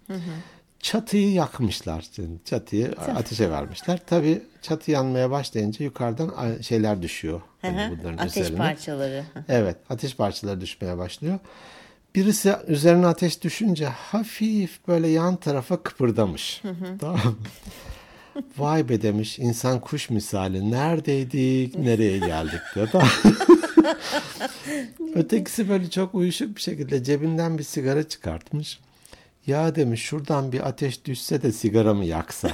Çatıyı 0.81 1.33
yakmışlar. 1.33 2.07
Çatıyı 2.45 2.95
ateşe 3.17 3.51
vermişler. 3.51 4.01
Tabii 4.07 4.43
çatı 4.63 4.91
yanmaya 4.91 5.31
başlayınca 5.31 5.85
yukarıdan 5.85 6.33
şeyler 6.61 7.03
düşüyor. 7.03 7.41
hani 7.63 7.99
bunların 8.01 8.19
Ateş 8.19 8.37
üzerine. 8.37 8.59
parçaları. 8.59 9.25
Evet, 9.49 9.77
ateş 9.91 10.17
parçaları 10.17 10.61
düşmeye 10.61 10.99
başlıyor. 10.99 11.39
Birisi 12.15 12.55
üzerine 12.67 13.07
ateş 13.07 13.43
düşünce 13.43 13.87
hafif 13.87 14.89
böyle 14.89 15.09
yan 15.09 15.37
tarafa 15.37 15.83
kıpırdamış. 15.83 16.63
Tamam 17.01 17.17
mı? 17.25 17.35
Vay 18.59 18.89
be 18.89 19.03
demiş 19.03 19.39
insan 19.39 19.81
kuş 19.81 20.11
misali 20.11 20.71
neredeydik 20.71 21.79
nereye 21.79 22.19
geldik. 22.19 22.61
Tamam. 22.93 23.09
Ötekisi 25.15 25.69
böyle 25.69 25.91
çok 25.91 26.15
uyuşuk 26.15 26.57
bir 26.57 26.61
şekilde 26.61 27.05
cebinden 27.05 27.59
bir 27.59 27.63
sigara 27.63 28.09
çıkartmış. 28.09 28.81
Ya 29.47 29.75
demiş 29.75 30.03
şuradan 30.03 30.53
bir 30.53 30.69
ateş 30.69 31.05
düşse 31.05 31.43
de 31.43 31.53
sigaramı 31.53 32.05
yaksa. 32.05 32.51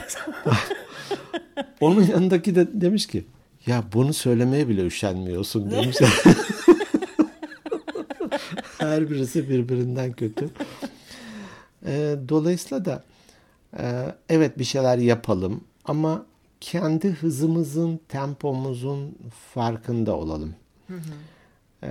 Onun 1.80 2.02
yanındaki 2.02 2.54
de 2.54 2.80
demiş 2.80 3.06
ki 3.06 3.26
ya 3.66 3.84
bunu 3.92 4.12
söylemeye 4.12 4.68
bile 4.68 4.86
üşenmiyorsun 4.86 5.70
demiş. 5.70 5.96
Her 8.78 9.10
birisi 9.10 9.48
birbirinden 9.50 10.12
kötü. 10.12 10.48
Ee, 11.86 12.16
dolayısıyla 12.28 12.84
da 12.84 13.04
e, 13.78 14.14
evet 14.28 14.58
bir 14.58 14.64
şeyler 14.64 14.98
yapalım 14.98 15.64
ama 15.84 16.26
kendi 16.60 17.10
hızımızın, 17.10 18.00
tempomuzun 18.08 19.18
farkında 19.54 20.16
olalım. 20.16 20.54
Ee, 21.82 21.88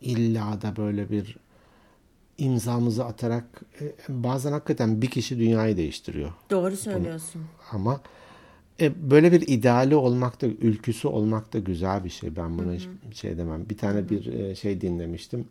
illa 0.00 0.62
da 0.62 0.76
böyle 0.76 1.10
bir 1.10 1.36
imzamızı 2.38 3.04
atarak 3.04 3.44
e, 3.80 3.92
bazen 4.08 4.52
hakikaten 4.52 5.02
bir 5.02 5.10
kişi 5.10 5.38
dünyayı 5.38 5.76
değiştiriyor. 5.76 6.32
Doğru 6.50 6.76
söylüyorsun. 6.76 7.42
Ama 7.72 8.00
e, 8.80 9.10
böyle 9.10 9.32
bir 9.32 9.40
ideali 9.48 9.96
olmak 9.96 10.42
da, 10.42 10.46
ülküsü 10.46 11.08
olmak 11.08 11.52
da 11.52 11.58
güzel 11.58 12.04
bir 12.04 12.10
şey. 12.10 12.36
Ben 12.36 12.58
buna 12.58 12.72
hiç 12.72 12.88
şey 13.14 13.38
demem. 13.38 13.68
Bir 13.68 13.78
tane 13.78 14.08
bir 14.10 14.26
e, 14.26 14.54
şey 14.54 14.80
dinlemiştim. 14.80 15.44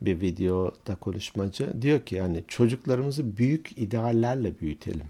Bir 0.00 0.20
videoda 0.20 0.94
konuşmacı 0.94 1.82
diyor 1.82 2.00
ki 2.00 2.14
yani 2.14 2.44
çocuklarımızı 2.48 3.36
büyük 3.36 3.78
ideallerle 3.78 4.60
büyütelim. 4.60 5.06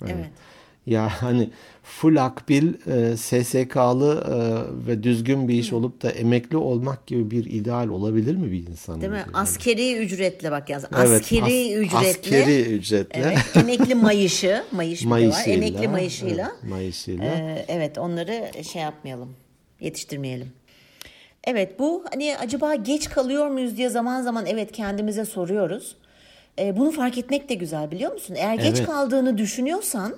Yani, 0.00 0.12
Evet. 0.12 0.30
Ya 0.88 1.08
hani 1.22 1.50
full 1.82 2.16
akbil, 2.16 2.74
e, 2.86 3.16
SSK'lı 3.16 4.24
e, 4.28 4.86
ve 4.86 5.02
düzgün 5.02 5.48
bir 5.48 5.54
iş 5.54 5.72
olup 5.72 6.02
da 6.02 6.10
emekli 6.10 6.56
olmak 6.56 7.06
gibi 7.06 7.30
bir 7.30 7.44
ideal 7.44 7.88
olabilir 7.88 8.34
mi 8.36 8.52
bir 8.52 8.66
insanın? 8.66 9.00
Değil 9.00 9.12
mi? 9.12 9.18
Yani? 9.18 9.30
Askeri 9.36 9.96
ücretle 9.96 10.50
bak 10.50 10.70
yaz. 10.70 10.84
Evet, 10.98 11.20
Askeri 11.22 11.44
as- 11.44 11.82
ücretle. 11.86 12.08
Askeri 12.08 12.60
ücretle. 12.62 13.20
Evet. 13.20 13.38
Emekli 13.56 13.94
mayışı. 13.94 14.62
Mayış 14.72 15.00
de 15.00 15.06
var. 15.06 15.10
Mayışıyla, 15.10 15.52
Emekli 15.66 15.88
mayışıyla. 15.88 16.52
evet, 16.62 16.70
mayışıyla. 16.70 17.24
Ee, 17.24 17.64
evet 17.68 17.98
onları 17.98 18.64
şey 18.64 18.82
yapmayalım. 18.82 19.36
Yetiştirmeyelim. 19.80 20.52
Evet 21.44 21.78
bu 21.78 22.04
hani 22.12 22.36
acaba 22.38 22.74
geç 22.74 23.08
kalıyor 23.10 23.46
muyuz 23.46 23.76
diye 23.76 23.88
zaman 23.88 24.22
zaman 24.22 24.46
evet 24.46 24.72
kendimize 24.72 25.24
soruyoruz. 25.24 25.96
Ee, 26.58 26.76
bunu 26.76 26.90
fark 26.90 27.18
etmek 27.18 27.48
de 27.48 27.54
güzel 27.54 27.90
biliyor 27.90 28.12
musun? 28.12 28.34
Eğer 28.38 28.54
geç 28.54 28.76
Evet. 28.78 28.86
kaldığını 28.86 29.38
düşünüyorsan 29.38 30.16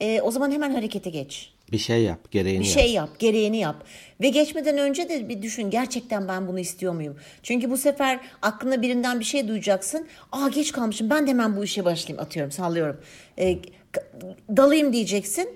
e, 0.00 0.20
o 0.20 0.30
zaman 0.30 0.50
hemen 0.50 0.70
harekete 0.74 1.10
geç. 1.10 1.50
Bir 1.72 1.78
şey 1.78 2.02
yap, 2.02 2.30
gereğini 2.30 2.60
Bir 2.60 2.64
yap. 2.68 2.74
şey 2.78 2.92
yap, 2.92 3.10
gereğini 3.18 3.56
yap. 3.58 3.84
Ve 4.20 4.28
geçmeden 4.28 4.78
önce 4.78 5.08
de 5.08 5.28
bir 5.28 5.42
düşün 5.42 5.70
gerçekten 5.70 6.28
ben 6.28 6.48
bunu 6.48 6.60
istiyor 6.60 6.92
muyum? 6.92 7.16
Çünkü 7.42 7.70
bu 7.70 7.76
sefer 7.76 8.20
aklına 8.42 8.82
birinden 8.82 9.20
bir 9.20 9.24
şey 9.24 9.48
duyacaksın. 9.48 10.06
Aa 10.32 10.48
geç 10.48 10.72
kalmışım 10.72 11.10
ben 11.10 11.26
de 11.26 11.30
hemen 11.30 11.56
bu 11.56 11.64
işe 11.64 11.84
başlayayım 11.84 12.22
atıyorum 12.24 12.52
sallıyorum. 12.52 13.00
K- 13.92 14.02
dalayım 14.56 14.92
diyeceksin. 14.92 15.48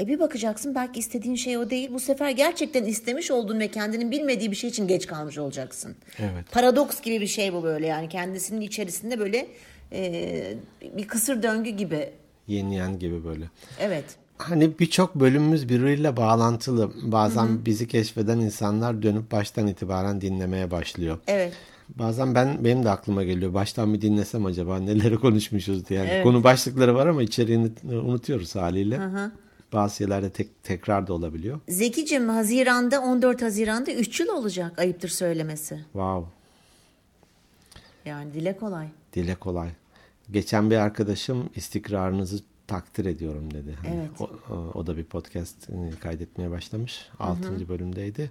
E 0.00 0.06
bir 0.06 0.18
bakacaksın 0.18 0.74
belki 0.74 1.00
istediğin 1.00 1.34
şey 1.34 1.58
o 1.58 1.70
değil. 1.70 1.90
Bu 1.92 2.00
sefer 2.00 2.30
gerçekten 2.30 2.84
istemiş 2.84 3.30
olduğun 3.30 3.60
ve 3.60 3.68
kendinin 3.68 4.10
bilmediği 4.10 4.50
bir 4.50 4.56
şey 4.56 4.70
için 4.70 4.88
geç 4.88 5.06
kalmış 5.06 5.38
olacaksın. 5.38 5.96
Evet. 6.18 6.50
Paradoks 6.52 7.00
gibi 7.00 7.20
bir 7.20 7.26
şey 7.26 7.52
bu 7.52 7.62
böyle 7.62 7.86
yani 7.86 8.08
kendisinin 8.08 8.60
içerisinde 8.60 9.18
böyle 9.18 9.46
e, 9.92 10.54
bir 10.96 11.08
kısır 11.08 11.42
döngü 11.42 11.70
gibi. 11.70 12.10
Yang 12.54 13.00
gibi 13.00 13.24
böyle. 13.24 13.44
Evet. 13.78 14.04
Hani 14.38 14.78
birçok 14.78 15.14
bölümümüz 15.14 15.68
birbiriyle 15.68 16.16
bağlantılı. 16.16 16.90
Bazen 17.02 17.64
bizi 17.66 17.88
keşfeden 17.88 18.38
insanlar 18.38 19.02
dönüp 19.02 19.32
baştan 19.32 19.66
itibaren 19.66 20.20
dinlemeye 20.20 20.70
başlıyor. 20.70 21.18
Evet. 21.26 21.52
Bazen 21.88 22.34
ben 22.34 22.64
benim 22.64 22.84
de 22.84 22.90
aklıma 22.90 23.24
geliyor. 23.24 23.54
Baştan 23.54 23.94
bir 23.94 24.00
dinlesem 24.00 24.46
acaba 24.46 24.78
neleri 24.78 25.18
konuşmuşuz 25.20 25.88
diye. 25.88 25.98
Yani 26.00 26.10
Evet. 26.10 26.24
konu 26.24 26.44
başlıkları 26.44 26.94
var 26.94 27.06
ama 27.06 27.22
içeriğini 27.22 27.70
unutuyoruz 27.84 28.56
haliyle. 28.56 29.00
Bazı 29.72 29.96
şeylerde 29.96 30.30
tek, 30.30 30.64
tekrar 30.64 31.06
da 31.06 31.12
olabiliyor. 31.12 31.60
Zekicim 31.68 32.28
Haziran'da 32.28 33.00
14 33.00 33.42
Haziran'da 33.42 33.92
3 33.92 34.20
yıl 34.20 34.28
olacak 34.28 34.78
ayıptır 34.78 35.08
söylemesi. 35.08 35.74
Wow. 35.92 36.30
Yani 38.04 38.34
dile 38.34 38.56
kolay. 38.56 38.86
Dile 39.12 39.34
kolay. 39.34 39.68
Geçen 40.32 40.70
bir 40.70 40.76
arkadaşım 40.76 41.50
istikrarınızı 41.56 42.40
takdir 42.66 43.04
ediyorum 43.04 43.54
dedi. 43.54 43.76
Hani 43.82 43.94
Evet. 43.96 44.30
o, 44.50 44.54
o- 44.74 44.86
da 44.86 44.96
bir 44.96 45.04
podcast 45.04 45.70
e, 45.70 46.00
kaydetmeye 46.00 46.50
başlamış. 46.50 47.08
Altıncı 47.18 47.68
bölümdeydi. 47.68 48.30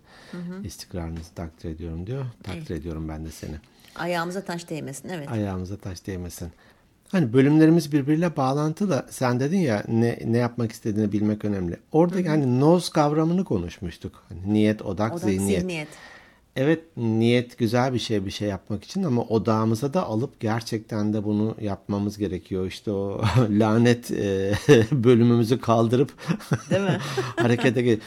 İstikrarınızı 0.63 1.33
takdir 1.33 1.69
ediyorum 1.69 2.07
diyor. 2.07 2.25
Takdir 2.43 2.75
ediyorum 2.75 3.09
ben 3.09 3.25
de 3.25 3.31
seni. 3.31 3.55
Ayağımıza 3.95 4.41
taş 4.41 4.69
değmesin 4.69 5.09
evet. 5.09 5.31
Ayağımıza 5.31 5.77
taş 5.77 6.07
değmesin. 6.07 6.49
Hani 7.09 7.33
bölümlerimiz 7.33 7.91
birbiriyle 7.91 8.37
bağlantılı. 8.37 9.05
Sen 9.09 9.39
dedin 9.39 9.57
ya 9.59 9.83
ne 9.87 10.19
ne 10.25 10.37
yapmak 10.37 10.71
istediğini 10.71 11.11
bilmek 11.11 11.45
önemli. 11.45 11.77
Orada 11.91 12.29
hani 12.31 12.59
noz 12.59 12.89
kavramını 12.89 13.43
konuşmuştuk. 13.45 14.23
Hani 14.29 14.53
niyet, 14.53 14.81
odak, 14.81 15.11
Odak 15.11 15.23
zihniyet. 15.23 15.61
zihniyet. 15.61 15.87
Evet 16.55 16.83
niyet 16.97 17.57
güzel 17.57 17.93
bir 17.93 17.99
şey 17.99 18.25
bir 18.25 18.31
şey 18.31 18.47
yapmak 18.47 18.83
için 18.83 19.03
ama 19.03 19.21
odağımıza 19.21 19.93
da 19.93 20.05
alıp 20.05 20.39
gerçekten 20.39 21.13
de 21.13 21.23
bunu 21.23 21.55
yapmamız 21.61 22.17
gerekiyor. 22.17 22.65
İşte 22.65 22.91
o 22.91 23.21
lanet 23.49 24.11
e, 24.11 24.53
bölümümüzü 24.91 25.61
kaldırıp 25.61 26.13
Değil 26.69 26.81
mi? 26.81 26.97
harekete 27.35 27.81
geç. 27.81 28.01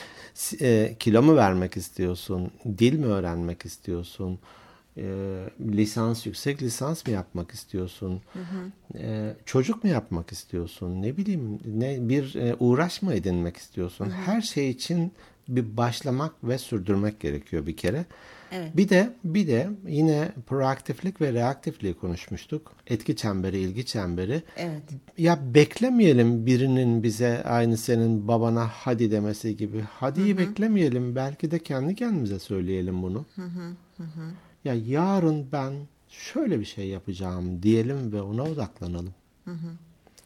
E, 0.60 0.96
kilo 0.98 1.22
mu 1.22 1.36
vermek 1.36 1.76
istiyorsun? 1.76 2.50
Dil 2.78 2.98
mi 2.98 3.06
öğrenmek 3.06 3.64
istiyorsun? 3.64 4.38
E, 4.96 5.04
lisans 5.60 6.26
yüksek 6.26 6.62
lisans 6.62 7.06
mı 7.06 7.12
yapmak 7.12 7.50
istiyorsun? 7.50 8.20
E, 8.98 9.34
çocuk 9.46 9.84
mu 9.84 9.90
yapmak 9.90 10.32
istiyorsun? 10.32 11.02
Ne 11.02 11.16
bileyim 11.16 11.60
ne 11.66 12.08
bir 12.08 12.34
e, 12.34 12.56
uğraş 12.60 13.02
mı 13.02 13.14
edinmek 13.14 13.56
istiyorsun? 13.56 14.10
Her 14.10 14.40
şey 14.40 14.70
için 14.70 15.12
bir 15.48 15.76
başlamak 15.76 16.34
ve 16.44 16.58
sürdürmek 16.58 17.20
gerekiyor 17.20 17.66
bir 17.66 17.76
kere. 17.76 18.04
Evet. 18.52 18.76
Bir 18.76 18.88
de 18.88 19.16
bir 19.24 19.46
de 19.46 19.70
yine 19.88 20.32
proaktiflik 20.46 21.20
ve 21.20 21.32
reaktifliği 21.32 21.94
konuşmuştuk. 21.94 22.72
Etki 22.86 23.16
çemberi, 23.16 23.58
ilgi 23.58 23.86
çemberi. 23.86 24.42
Evet. 24.56 24.82
Ya 25.18 25.54
beklemeyelim 25.54 26.46
birinin 26.46 27.02
bize 27.02 27.42
aynı 27.44 27.76
senin 27.76 28.28
babana 28.28 28.66
hadi 28.66 29.10
demesi 29.10 29.56
gibi. 29.56 29.80
Hadi'yi 29.80 30.38
beklemeyelim. 30.38 31.16
Belki 31.16 31.50
de 31.50 31.58
kendi 31.58 31.94
kendimize 31.94 32.38
söyleyelim 32.38 33.02
bunu. 33.02 33.26
Ya 34.64 34.74
yarın 34.74 35.52
ben 35.52 35.72
şöyle 36.08 36.60
bir 36.60 36.64
şey 36.64 36.88
yapacağım 36.88 37.62
diyelim 37.62 38.12
ve 38.12 38.22
ona 38.22 38.42
odaklanalım. 38.42 39.14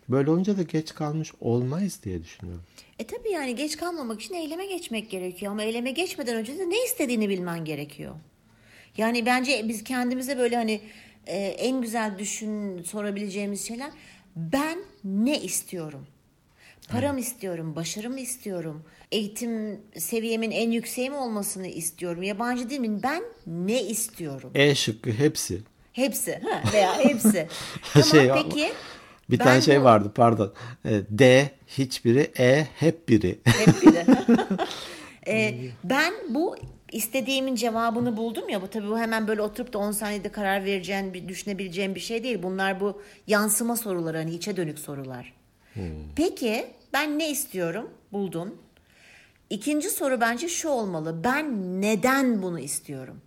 Böyle 0.08 0.30
olunca 0.30 0.58
da 0.58 0.62
geç 0.62 0.94
kalmış 0.94 1.32
olmayız 1.40 2.00
diye 2.04 2.22
düşünüyorum. 2.22 2.62
E 2.98 3.06
tabii 3.06 3.30
yani 3.30 3.54
geç 3.54 3.76
kalmamak 3.76 4.20
için 4.20 4.34
eyleme 4.34 4.66
geçmek 4.66 5.10
gerekiyor 5.10 5.52
ama 5.52 5.62
eyleme 5.62 5.90
geçmeden 5.90 6.36
önce 6.36 6.58
de 6.58 6.70
ne 6.70 6.84
istediğini 6.84 7.28
bilmen 7.28 7.64
gerekiyor. 7.64 8.14
Yani 8.96 9.26
bence 9.26 9.68
biz 9.68 9.84
kendimize 9.84 10.38
böyle 10.38 10.56
hani 10.56 10.80
e, 11.26 11.36
en 11.38 11.80
güzel 11.80 12.18
düşün 12.18 12.82
sorabileceğimiz 12.82 13.66
şeyler 13.68 13.90
ben 14.36 14.78
ne 15.04 15.40
istiyorum? 15.40 16.06
Param 16.88 17.18
istiyorum, 17.18 17.76
başarımı 17.76 18.20
istiyorum, 18.20 18.84
eğitim 19.12 19.80
seviyemin 19.98 20.50
en 20.50 20.70
yükseği 20.70 21.10
mi 21.10 21.16
olmasını 21.16 21.66
istiyorum, 21.66 22.22
yabancı 22.22 22.70
değil 22.70 22.80
mi? 22.80 23.02
Ben 23.02 23.22
ne 23.46 23.82
istiyorum? 23.82 24.50
E 24.54 24.74
şıkkı 24.74 25.10
hepsi. 25.10 25.62
Hepsi 25.92 26.40
ha, 26.44 26.62
veya 26.72 26.98
hepsi. 26.98 27.48
tamam 27.92 28.08
Şey, 28.08 28.30
peki. 28.34 28.72
Bir 29.30 29.38
ben 29.38 29.44
tane 29.44 29.60
şey 29.60 29.80
bu- 29.80 29.84
vardı 29.84 30.12
pardon. 30.14 30.52
E, 30.84 30.90
D 31.10 31.50
hiçbiri, 31.66 32.30
E 32.38 32.66
hep 32.76 33.08
biri. 33.08 33.38
Hep 33.44 33.82
bir 33.82 33.92
de. 33.94 34.06
Ee, 35.28 35.54
ben 35.84 36.14
bu 36.28 36.56
istediğimin 36.92 37.54
cevabını 37.54 38.16
buldum 38.16 38.48
ya 38.48 38.62
bu 38.62 38.68
tabii 38.68 38.88
bu 38.88 38.98
hemen 38.98 39.28
böyle 39.28 39.42
oturup 39.42 39.72
da 39.72 39.78
10 39.78 39.92
saniyede 39.92 40.28
karar 40.28 40.64
vereceğin, 40.64 41.14
bir 41.14 41.28
düşünebileceğin 41.28 41.94
bir 41.94 42.00
şey 42.00 42.24
değil. 42.24 42.42
Bunlar 42.42 42.80
bu 42.80 43.02
yansıma 43.26 43.76
soruları 43.76 44.16
hani 44.16 44.34
içe 44.34 44.56
dönük 44.56 44.78
sorular. 44.78 45.32
Peki 46.16 46.66
ben 46.92 47.18
ne 47.18 47.30
istiyorum? 47.30 47.90
Buldun. 48.12 48.54
İkinci 49.50 49.90
soru 49.90 50.20
bence 50.20 50.48
şu 50.48 50.68
olmalı. 50.68 51.24
Ben 51.24 51.80
neden 51.82 52.42
bunu 52.42 52.58
istiyorum? 52.60 53.20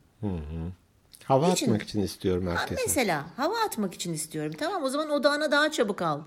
Hava 1.29 1.51
İçin- 1.53 1.65
atmak 1.65 1.81
için 1.83 2.01
istiyorum 2.01 2.47
herkese. 2.47 2.81
mesela 2.87 3.25
hava 3.37 3.55
atmak 3.65 3.93
için 3.93 4.13
istiyorum. 4.13 4.53
Tamam 4.57 4.83
o 4.83 4.89
zaman 4.89 5.09
odağına 5.09 5.51
daha 5.51 5.71
çabuk 5.71 6.01
al. 6.01 6.21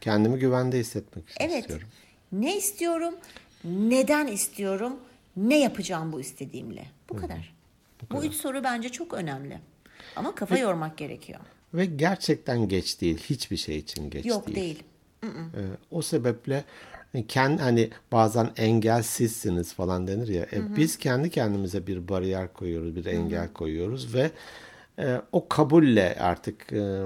Kendimi 0.00 0.38
güvende 0.38 0.78
hissetmek 0.78 1.30
için 1.30 1.44
Evet. 1.44 1.60
istiyorum. 1.60 1.88
Ne 2.32 2.56
istiyorum? 2.58 3.14
Neden 3.64 4.26
istiyorum? 4.26 4.92
Ne 5.36 5.58
yapacağım 5.60 6.12
bu 6.12 6.20
istediğimle? 6.20 6.84
Bu 7.08 7.16
kadar. 7.16 7.54
Bu, 8.10 8.24
üç 8.24 8.34
soru 8.34 8.64
bence 8.64 8.88
çok 8.88 9.14
önemli. 9.14 9.58
Ama 10.16 10.34
kafa 10.34 10.58
yormak 10.58 10.96
gerekiyor. 10.98 11.40
Ve 11.74 11.84
gerçekten 11.84 12.68
geç 12.68 13.00
değil. 13.00 13.18
Hiçbir 13.18 13.56
şey 13.56 13.76
için 13.78 14.10
geç 14.10 14.26
Yok 14.26 14.46
değil. 14.46 14.56
değil. 14.56 14.82
Ee, 15.24 15.28
o 15.90 16.02
sebeple 16.02 16.64
kendi 17.28 17.62
hani 17.62 17.90
bazen 18.12 18.50
engelsizsiniz 18.56 19.74
falan 19.74 20.06
denir 20.06 20.28
ya. 20.28 20.42
E, 20.42 20.76
biz 20.76 20.98
kendi 20.98 21.30
kendimize 21.30 21.86
bir 21.86 22.08
bariyer 22.08 22.52
koyuyoruz, 22.52 22.96
bir 22.96 23.06
engel 23.06 23.48
koyuyoruz 23.52 24.14
ve 24.14 24.30
e, 24.98 25.20
o 25.32 25.48
kabulle 25.48 26.16
artık 26.20 26.72
e, 26.72 27.02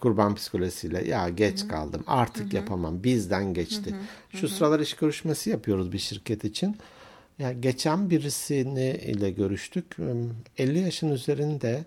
kurban 0.00 0.34
psikolojisiyle 0.34 1.08
ya 1.08 1.28
geç 1.28 1.68
kaldım 1.68 2.04
artık 2.06 2.52
yapamam 2.54 3.04
bizden 3.04 3.54
geçti. 3.54 3.94
Şu 4.30 4.48
sıralar 4.48 4.80
iş 4.80 4.94
görüşmesi 4.94 5.50
yapıyoruz 5.50 5.92
bir 5.92 5.98
şirket 5.98 6.44
için. 6.44 6.76
Ya 7.38 7.52
geçen 7.52 8.10
birisini 8.10 8.90
ile 8.90 9.30
görüştük. 9.30 9.96
E, 10.58 10.62
50 10.62 10.78
yaşın 10.78 11.10
üzerinde 11.10 11.84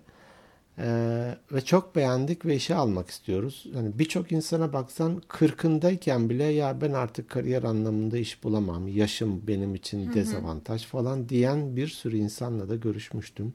ee, 0.78 1.34
ve 1.52 1.60
çok 1.60 1.96
beğendik 1.96 2.46
ve 2.46 2.56
işe 2.56 2.74
almak 2.74 3.10
istiyoruz. 3.10 3.66
Yani 3.74 3.98
birçok 3.98 4.32
insana 4.32 4.72
baksan 4.72 5.22
kırkındayken 5.28 6.30
bile 6.30 6.44
ya 6.44 6.80
ben 6.80 6.92
artık 6.92 7.30
kariyer 7.30 7.62
anlamında 7.62 8.18
iş 8.18 8.44
bulamam. 8.44 8.88
Yaşım 8.88 9.46
benim 9.46 9.74
için 9.74 10.12
dezavantaj 10.12 10.86
falan 10.86 11.28
diyen 11.28 11.76
bir 11.76 11.88
sürü 11.88 12.16
insanla 12.16 12.68
da 12.68 12.76
görüşmüştüm. 12.76 13.54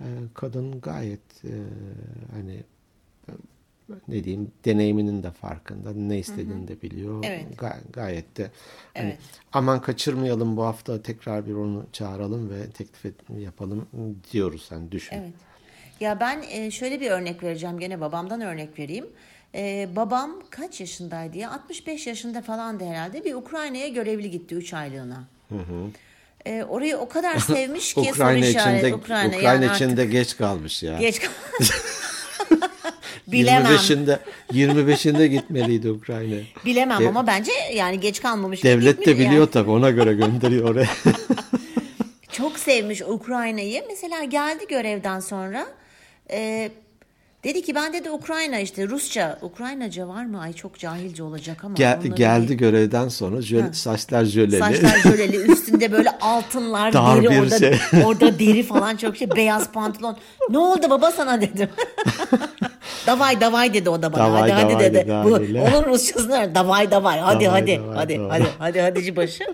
Ee, 0.00 0.04
kadın 0.34 0.80
gayet 0.80 1.44
e, 1.44 1.54
hani 2.32 2.62
ne 4.08 4.24
diyeyim 4.24 4.52
deneyiminin 4.64 5.22
de 5.22 5.30
farkında. 5.30 5.92
Ne 5.92 6.18
istediğini 6.18 6.68
de 6.68 6.82
biliyor. 6.82 7.24
Evet. 7.26 7.44
Ga- 7.56 7.92
gayet 7.92 8.36
de 8.36 8.50
hani, 8.94 9.06
Evet. 9.06 9.18
aman 9.52 9.80
kaçırmayalım 9.80 10.56
bu 10.56 10.62
hafta 10.62 11.02
tekrar 11.02 11.46
bir 11.46 11.54
onu 11.54 11.86
çağıralım 11.92 12.50
ve 12.50 12.70
teklif 12.70 13.06
et, 13.06 13.14
yapalım 13.38 13.86
diyoruz. 14.32 14.66
Hani 14.68 14.92
düşün. 14.92 15.16
Evet. 15.16 15.32
Ya 16.04 16.20
ben 16.20 16.44
e, 16.50 16.70
şöyle 16.70 17.00
bir 17.00 17.10
örnek 17.10 17.42
vereceğim. 17.42 17.78
Gene 17.78 18.00
babamdan 18.00 18.40
örnek 18.40 18.78
vereyim. 18.78 19.06
E, 19.54 19.88
babam 19.96 20.30
kaç 20.50 20.80
yaşındaydı 20.80 21.38
ya? 21.38 21.50
65 21.52 22.06
yaşında 22.06 22.42
falandı 22.42 22.84
herhalde. 22.84 23.24
Bir 23.24 23.34
Ukrayna'ya 23.34 23.88
görevli 23.88 24.30
gitti 24.30 24.54
3 24.54 24.74
aylığına. 24.74 25.24
E, 26.46 26.64
orayı 26.64 26.96
o 26.96 27.08
kadar 27.08 27.38
sevmiş 27.38 27.94
ki 27.94 28.00
Ukrayna 28.00 28.46
soru 28.46 28.50
içinde 28.50 28.94
Ukrayna, 28.94 29.28
Ukrayna, 29.28 29.36
yani 29.36 29.66
içinde 29.74 30.06
geç 30.06 30.36
kalmış 30.36 30.82
ya. 30.82 30.92
artık 30.92 31.02
geç 31.02 31.20
Bilemem. 33.26 33.72
25'inde 33.72 34.18
25'inde 34.52 35.26
gitmeliydi 35.26 35.90
Ukrayna'ya. 35.90 36.42
Bilemem 36.64 37.00
Dev- 37.00 37.08
ama 37.08 37.26
bence 37.26 37.52
yani 37.74 38.00
geç 38.00 38.22
kalmamış. 38.22 38.64
Devlet 38.64 39.06
de 39.06 39.14
biliyor 39.14 39.32
yani. 39.32 39.50
tabii 39.50 39.70
ona 39.70 39.90
göre 39.90 40.14
gönderiyor 40.14 40.70
oraya. 40.70 40.88
Çok 42.32 42.58
sevmiş 42.58 43.02
Ukrayna'yı. 43.02 43.84
Mesela 43.88 44.24
geldi 44.24 44.66
görevden 44.68 45.20
sonra. 45.20 45.66
E, 46.30 46.70
dedi 47.44 47.62
ki 47.62 47.74
ben 47.74 47.92
dedi 47.92 48.10
Ukrayna 48.10 48.58
işte 48.58 48.88
Rusça. 48.88 49.38
Ukraynaca 49.42 50.08
var 50.08 50.24
mı? 50.24 50.40
Ay 50.40 50.52
çok 50.52 50.78
cahilce 50.78 51.22
olacak 51.22 51.64
ama. 51.64 51.74
Gel, 51.74 52.00
geldi 52.02 52.48
bir- 52.52 52.54
görevden 52.54 53.08
sonra 53.08 53.42
jöle, 53.42 53.72
saçlar 53.72 54.24
jöleli. 54.24 54.58
Saçlar 54.58 54.98
jöleli 54.98 55.36
üstünde 55.52 55.92
böyle 55.92 56.10
altınlar 56.20 56.92
Dar 56.92 57.16
deri 57.22 57.30
bir 57.30 57.38
orada, 57.40 57.58
şey. 57.58 57.78
orada 58.04 58.38
deri 58.38 58.62
falan 58.62 58.96
çok 58.96 59.16
şey 59.16 59.30
beyaz 59.30 59.72
pantolon. 59.72 60.16
Ne 60.50 60.58
oldu 60.58 60.90
baba 60.90 61.10
sana 61.10 61.40
dedim. 61.40 61.68
davay 63.06 63.40
davay 63.40 63.74
dedi 63.74 63.90
o 63.90 64.02
da 64.02 64.12
bana. 64.12 64.24
Davay, 64.24 64.40
hadi 64.40 64.52
hadi 64.52 64.72
davay 64.72 64.84
dedi. 64.84 64.94
dedi 64.94 65.10
Bu, 65.10 65.34
onun 65.78 65.84
Rusçasını 65.92 66.32
öğren. 66.36 66.54
Davay 66.54 66.90
davay 66.90 67.18
hadi 67.20 67.44
Davay, 67.44 67.60
hadi 67.60 67.76
davay, 67.78 67.96
hadi 67.96 68.18
davay. 68.18 68.30
hadi 68.40 68.48
hadi 68.58 68.80
hadici 68.80 69.16
başı. 69.16 69.44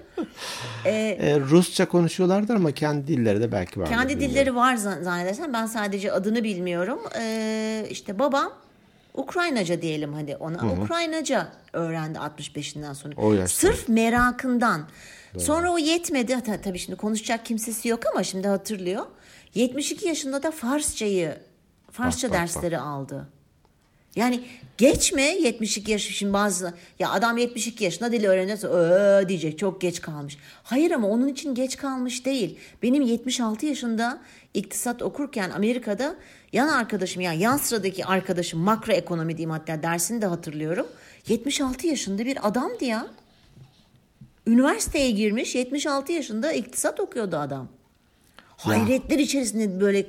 E, 0.84 1.40
Rusça 1.40 1.88
konuşuyorlardır 1.88 2.54
ama 2.54 2.72
kendi 2.72 3.06
dilleri 3.06 3.40
de 3.40 3.52
belki 3.52 3.80
vardır. 3.80 3.92
Kendi 3.92 4.20
dilleri 4.20 4.54
var 4.54 4.74
zan- 4.76 5.02
zannedersem 5.02 5.52
ben 5.52 5.66
sadece 5.66 6.12
adını 6.12 6.44
bilmiyorum. 6.44 6.98
Ee, 7.20 7.86
işte 7.90 8.18
babam 8.18 8.52
Ukraynaca 9.14 9.82
diyelim 9.82 10.12
hadi 10.14 10.36
ona. 10.36 10.72
Ukraynaca 10.82 11.48
öğrendi 11.72 12.18
65'inden 12.18 12.92
sonra. 12.94 13.14
O 13.16 13.32
yaşta. 13.32 13.68
Sırf 13.68 13.88
merakından. 13.88 14.88
Sonra 15.38 15.72
o 15.72 15.78
yetmedi. 15.78 16.40
Ta- 16.46 16.60
Tabii 16.60 16.78
şimdi 16.78 16.96
konuşacak 16.98 17.46
kimsesi 17.46 17.88
yok 17.88 18.00
ama 18.12 18.22
şimdi 18.22 18.48
hatırlıyor. 18.48 19.06
72 19.54 20.08
yaşında 20.08 20.42
da 20.42 20.50
Farsçayı, 20.50 21.36
Farsça 21.90 22.28
Bak, 22.28 22.34
bak, 22.34 22.40
dersleri 22.42 22.78
aldı. 22.78 23.28
Yani 24.16 24.40
geçme 24.78 25.22
72 25.22 25.92
yaş 25.92 26.02
şimdi 26.02 26.32
bazı 26.32 26.74
ya 26.98 27.10
adam 27.10 27.36
72 27.36 27.84
yaşında 27.84 28.12
dil 28.12 28.24
öğreniyorsa 28.24 28.68
"Ee," 28.68 29.28
diyecek 29.28 29.58
çok 29.58 29.80
geç 29.80 30.00
kalmış. 30.00 30.38
Hayır 30.62 30.90
ama 30.90 31.08
onun 31.08 31.28
için 31.28 31.54
geç 31.54 31.76
kalmış 31.76 32.26
değil. 32.26 32.58
Benim 32.82 33.02
76 33.02 33.66
yaşında 33.66 34.20
iktisat 34.54 35.02
okurken 35.02 35.50
Amerika'da 35.50 36.16
yan 36.52 36.68
arkadaşım 36.68 37.22
yani 37.22 37.42
yan 37.42 37.56
sıradaki 37.56 38.04
arkadaşım 38.04 38.60
makro 38.60 38.92
ekonomi 38.92 39.36
diyeyim 39.36 39.50
hatta 39.50 39.82
dersini 39.82 40.22
de 40.22 40.26
hatırlıyorum. 40.26 40.86
76 41.28 41.86
yaşında 41.86 42.24
bir 42.26 42.48
adamdı 42.48 42.84
ya. 42.84 43.06
Üniversiteye 44.46 45.10
girmiş 45.10 45.54
76 45.54 46.12
yaşında 46.12 46.52
iktisat 46.52 47.00
okuyordu 47.00 47.36
adam. 47.36 47.68
Hayretler 48.56 49.18
içerisinde 49.18 49.80
böyle 49.80 50.06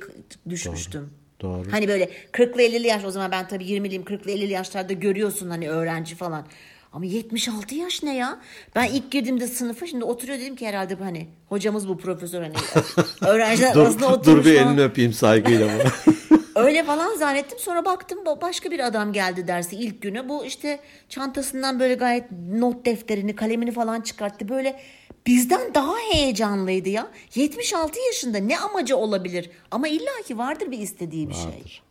düşmüştüm. 0.48 1.00
Doğru. 1.00 1.21
Hani 1.70 1.88
böyle 1.88 2.08
40'lı 2.32 2.62
50'li 2.62 2.86
yaş 2.86 3.04
o 3.04 3.10
zaman 3.10 3.30
ben 3.32 3.48
tabii 3.48 3.64
20'liyim 3.64 4.04
40'lı 4.04 4.30
50'li 4.30 4.52
yaşlarda 4.52 4.92
görüyorsun 4.92 5.50
hani 5.50 5.70
öğrenci 5.70 6.14
falan. 6.14 6.46
Ama 6.92 7.04
76 7.04 7.74
yaş 7.74 8.02
ne 8.02 8.16
ya? 8.16 8.38
Ben 8.74 8.84
ilk 8.84 9.10
girdiğimde 9.10 9.46
sınıfa 9.46 9.86
şimdi 9.86 10.04
oturuyor 10.04 10.38
dedim 10.38 10.56
ki 10.56 10.66
herhalde 10.66 11.00
bu 11.00 11.04
hani 11.04 11.26
hocamız 11.48 11.88
bu 11.88 11.98
profesör 11.98 12.42
hani 12.42 12.54
öğrenciler 13.26 13.74
Dur, 13.74 13.80
arasında 13.80 14.08
dur 14.08 14.12
oturmuş 14.18 14.46
bir 14.46 14.58
falan. 14.58 14.68
elini 14.68 14.82
öpeyim 14.84 15.12
saygıyla. 15.12 15.68
Öyle 16.54 16.84
falan 16.84 17.16
zannettim. 17.16 17.58
Sonra 17.58 17.84
baktım 17.84 18.18
ba- 18.24 18.40
başka 18.40 18.70
bir 18.70 18.86
adam 18.86 19.12
geldi 19.12 19.48
dersi 19.48 19.76
ilk 19.76 20.02
günü. 20.02 20.28
Bu 20.28 20.44
işte 20.44 20.80
çantasından 21.08 21.80
böyle 21.80 21.94
gayet 21.94 22.24
not 22.52 22.86
defterini, 22.86 23.36
kalemini 23.36 23.72
falan 23.72 24.00
çıkarttı. 24.00 24.48
Böyle 24.48 24.80
bizden 25.26 25.74
daha 25.74 25.94
heyecanlıydı 26.12 26.88
ya. 26.88 27.08
76 27.34 27.98
yaşında 28.06 28.38
ne 28.38 28.58
amacı 28.58 28.96
olabilir? 28.96 29.50
Ama 29.70 29.88
illaki 29.88 30.38
vardır 30.38 30.70
bir 30.70 30.78
istediği 30.78 31.28
bir 31.28 31.34
şey. 31.34 31.44
Vardır. 31.44 31.82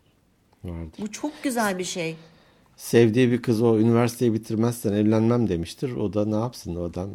Vardır. 0.63 0.99
Bu 1.01 1.11
çok 1.11 1.31
güzel 1.43 1.77
bir 1.79 1.83
şey. 1.83 2.15
Sevdiği 2.77 3.31
bir 3.31 3.41
kız 3.41 3.61
o 3.61 3.79
üniversiteyi 3.79 4.33
bitirmezsen 4.33 4.93
evlenmem 4.93 5.49
demiştir. 5.49 5.95
O 5.95 6.13
da 6.13 6.25
ne 6.25 6.35
yapsın 6.35 6.75
o 6.75 6.83
adam 6.83 7.09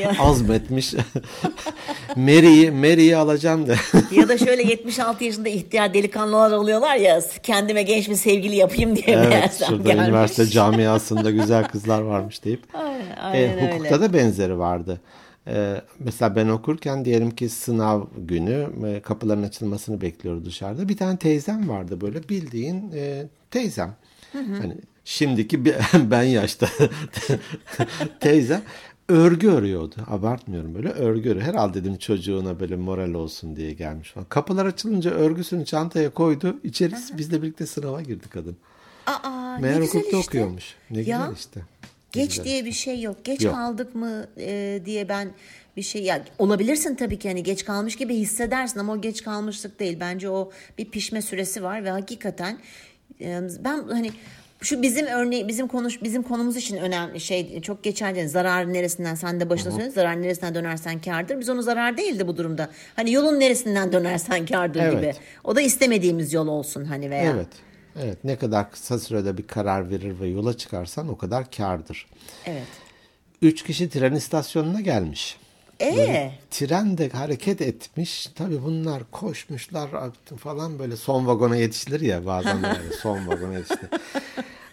Ya. 0.00 0.12
azmetmiş. 0.20 0.94
Mary'i 2.16 2.70
Mary'i 2.70 3.16
alacağım 3.16 3.66
de. 3.66 3.76
Ya 4.12 4.28
da 4.28 4.38
şöyle 4.38 4.62
76 4.62 5.24
yaşında 5.24 5.48
ihtiyar 5.48 5.94
delikanlılar 5.94 6.50
oluyorlar 6.52 6.96
ya 6.96 7.20
kendime 7.42 7.82
genç 7.82 8.08
bir 8.08 8.14
sevgili 8.14 8.56
yapayım 8.56 8.96
diye 8.96 9.06
evet 9.08 9.28
meğersem 9.28 9.68
şurada 9.68 9.88
gelmiş. 9.88 10.08
üniversite 10.08 10.46
camiasında 10.46 11.30
güzel 11.30 11.68
kızlar 11.68 12.00
varmış 12.02 12.44
deyip. 12.44 12.62
Aynen, 12.74 13.00
E, 13.10 13.20
aynen 13.20 13.72
hukukta 13.72 13.94
öyle. 13.94 14.04
da 14.04 14.12
benzeri 14.12 14.58
vardı. 14.58 15.00
E, 15.46 15.80
mesela 15.98 16.36
ben 16.36 16.48
okurken 16.48 17.04
diyelim 17.04 17.30
ki 17.30 17.48
sınav 17.48 18.02
günü 18.18 18.68
e, 18.86 19.00
kapıların 19.00 19.42
açılmasını 19.42 20.00
bekliyoruz 20.00 20.44
dışarıda. 20.44 20.88
Bir 20.88 20.96
tane 20.96 21.18
teyzem 21.18 21.68
vardı 21.68 22.00
böyle 22.00 22.28
bildiğin 22.28 22.92
e, 22.94 23.26
teyzem. 23.50 23.94
Hani 24.32 24.76
Şimdiki 25.04 25.64
ben 25.94 26.22
yaşta 26.22 26.68
teyze 28.20 28.62
örgü 29.08 29.48
örüyordu. 29.48 29.94
Abartmıyorum 30.06 30.74
böyle 30.74 30.88
örgü 30.88 31.30
örüyor. 31.30 31.46
Herhalde 31.46 31.80
dedim 31.80 31.96
çocuğuna 31.96 32.60
böyle 32.60 32.76
moral 32.76 33.14
olsun 33.14 33.56
diye 33.56 33.72
gelmiş 33.72 34.10
falan. 34.10 34.26
Kapılar 34.28 34.66
açılınca 34.66 35.10
örgüsünü 35.10 35.64
çantaya 35.64 36.10
koydu. 36.10 36.56
İçeri 36.64 36.94
bizle 37.18 37.42
birlikte 37.42 37.66
sınava 37.66 38.02
girdi 38.02 38.28
kadın. 38.30 38.56
Aa, 39.06 39.58
Meğer 39.60 39.80
hukukta 39.80 39.98
işte. 39.98 40.16
okuyormuş. 40.16 40.74
Ne 40.90 41.00
Ya, 41.00 41.02
güzel 41.02 41.36
işte. 41.36 41.60
Geç 42.14 42.28
güzel. 42.30 42.44
diye 42.44 42.64
bir 42.64 42.72
şey 42.72 43.00
yok. 43.02 43.24
Geç 43.24 43.42
Yok. 43.44 43.54
kaldık 43.54 43.94
mı 43.94 44.26
e, 44.38 44.80
diye 44.84 45.08
ben 45.08 45.28
bir 45.76 45.82
şey 45.82 46.02
ya 46.02 46.24
olabilirsin 46.38 46.94
tabii 46.94 47.18
ki 47.18 47.28
hani 47.28 47.42
geç 47.42 47.64
kalmış 47.64 47.96
gibi 47.96 48.14
hissedersin 48.14 48.80
ama 48.80 48.92
o 48.92 49.00
geç 49.00 49.22
kalmışlık 49.22 49.80
değil. 49.80 49.96
Bence 50.00 50.30
o 50.30 50.50
bir 50.78 50.84
pişme 50.90 51.22
süresi 51.22 51.62
var 51.62 51.84
ve 51.84 51.90
hakikaten 51.90 52.58
e, 53.20 53.40
ben 53.64 53.88
hani 53.88 54.10
şu 54.60 54.82
bizim 54.82 55.06
örneği 55.06 55.48
bizim 55.48 55.68
konuş 55.68 56.02
bizim 56.02 56.22
konumuz 56.22 56.56
için 56.56 56.76
önemli 56.76 57.20
şey 57.20 57.60
çok 57.60 57.84
geçerli 57.84 58.28
zarar 58.28 58.72
neresinden 58.72 59.14
sen 59.14 59.40
de 59.40 59.50
başına 59.50 59.72
söyledin 59.72 59.90
zarar 59.90 60.22
neresinden 60.22 60.54
dönersen 60.54 61.00
kârdır. 61.00 61.40
Biz 61.40 61.48
onu 61.48 61.62
zarar 61.62 61.96
değildi 61.96 62.26
bu 62.26 62.36
durumda. 62.36 62.68
Hani 62.96 63.12
yolun 63.12 63.40
neresinden 63.40 63.92
dönersen 63.92 64.46
kârdır 64.46 64.80
Evet. 64.80 64.92
gibi. 64.96 65.12
O 65.44 65.56
da 65.56 65.60
istemediğimiz 65.60 66.32
yol 66.32 66.48
olsun 66.48 66.84
hani 66.84 67.10
veya. 67.10 67.32
Evet. 67.36 67.48
Evet. 68.02 68.24
Ne 68.24 68.36
kadar 68.36 68.70
kısa 68.70 68.98
sürede 68.98 69.38
bir 69.38 69.46
karar 69.46 69.90
verir 69.90 70.20
ve 70.20 70.26
yola 70.26 70.56
çıkarsan 70.56 71.08
o 71.08 71.18
kadar 71.18 71.50
kârdır. 71.50 72.06
Evet. 72.46 72.66
Üç 73.42 73.62
kişi 73.62 73.88
tren 73.88 74.14
istasyonuna 74.14 74.80
gelmiş. 74.80 75.36
Ee, 75.80 76.32
Tren 76.50 76.98
de 76.98 77.08
hareket 77.08 77.60
etmiş. 77.60 78.26
Tabii 78.26 78.62
bunlar 78.62 79.02
koşmuşlar 79.10 79.90
falan 80.38 80.78
böyle 80.78 80.96
son 80.96 81.26
vagona 81.26 81.56
yetişilir 81.56 82.00
ya 82.00 82.26
bazen 82.26 82.62
böyle 82.62 82.92
son 83.02 83.26
vagona 83.26 83.52
yetişti. 83.58 83.88